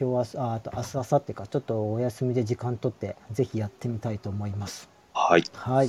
[0.00, 1.46] 今日はああと明日明後日か。
[1.46, 4.88] ちょっとお休みで時間取ってぜひやってみたいと思います。
[5.14, 5.44] はい。
[5.52, 5.88] はい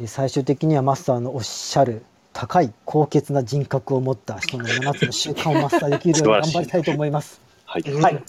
[0.00, 7.38] で最終的にはマスターのおっしゃる高い高潔な人格を持った人の7つの習慣をマスターできるように頑張りたいと思います。
[7.66, 7.82] はい。
[7.82, 8.24] はい。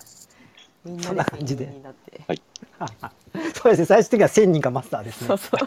[1.01, 1.65] そんな感じで。
[1.65, 2.21] 1000人になって。
[3.53, 3.85] そうですね。
[3.85, 5.27] 最終的には1000人がマスターですね。
[5.27, 5.59] そうそう。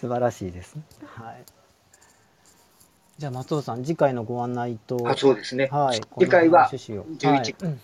[0.00, 0.82] 素晴らしいですね。
[1.04, 1.44] はい。
[3.18, 5.68] じゃあ松尾さん次回のご案内とあそうですね。
[5.70, 6.00] はい。
[6.18, 7.04] 次回はこの趣旨を。
[7.18, 7.78] 11はい。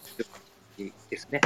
[0.79, 1.43] うんですね。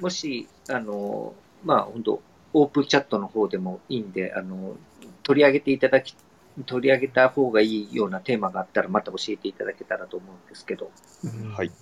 [0.00, 1.34] もし、あの、
[1.64, 4.76] まあ、本当オープンチャットの方でもいいんで、あの、
[5.22, 6.14] 取り上げていただき、
[6.66, 10.90] 取り上げた方がいいようなテーマがあったら、また教えていただけたらと思うんですけど、
[11.24, 11.72] うんはい。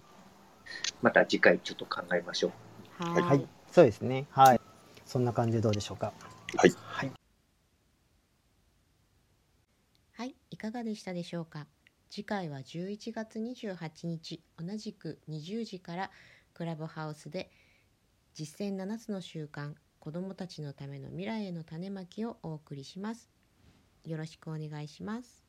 [1.02, 2.52] また次回ちょっと考えましょ
[3.00, 3.02] う。
[3.02, 4.26] ははい、そうですね。
[4.30, 4.60] はい。
[5.04, 6.12] そんな感じでどうでしょうか？
[6.56, 6.72] はい。
[6.86, 7.12] はい。
[10.12, 11.66] はい、いかがでしたでしょうか？
[12.08, 16.10] 次回は11月28日、同じく20時から
[16.54, 17.50] クラブハウスで
[18.34, 23.30] 実践7つの習慣、子どもたちのための未来への種まきをお送りします。
[24.04, 25.41] よろしくお願いします。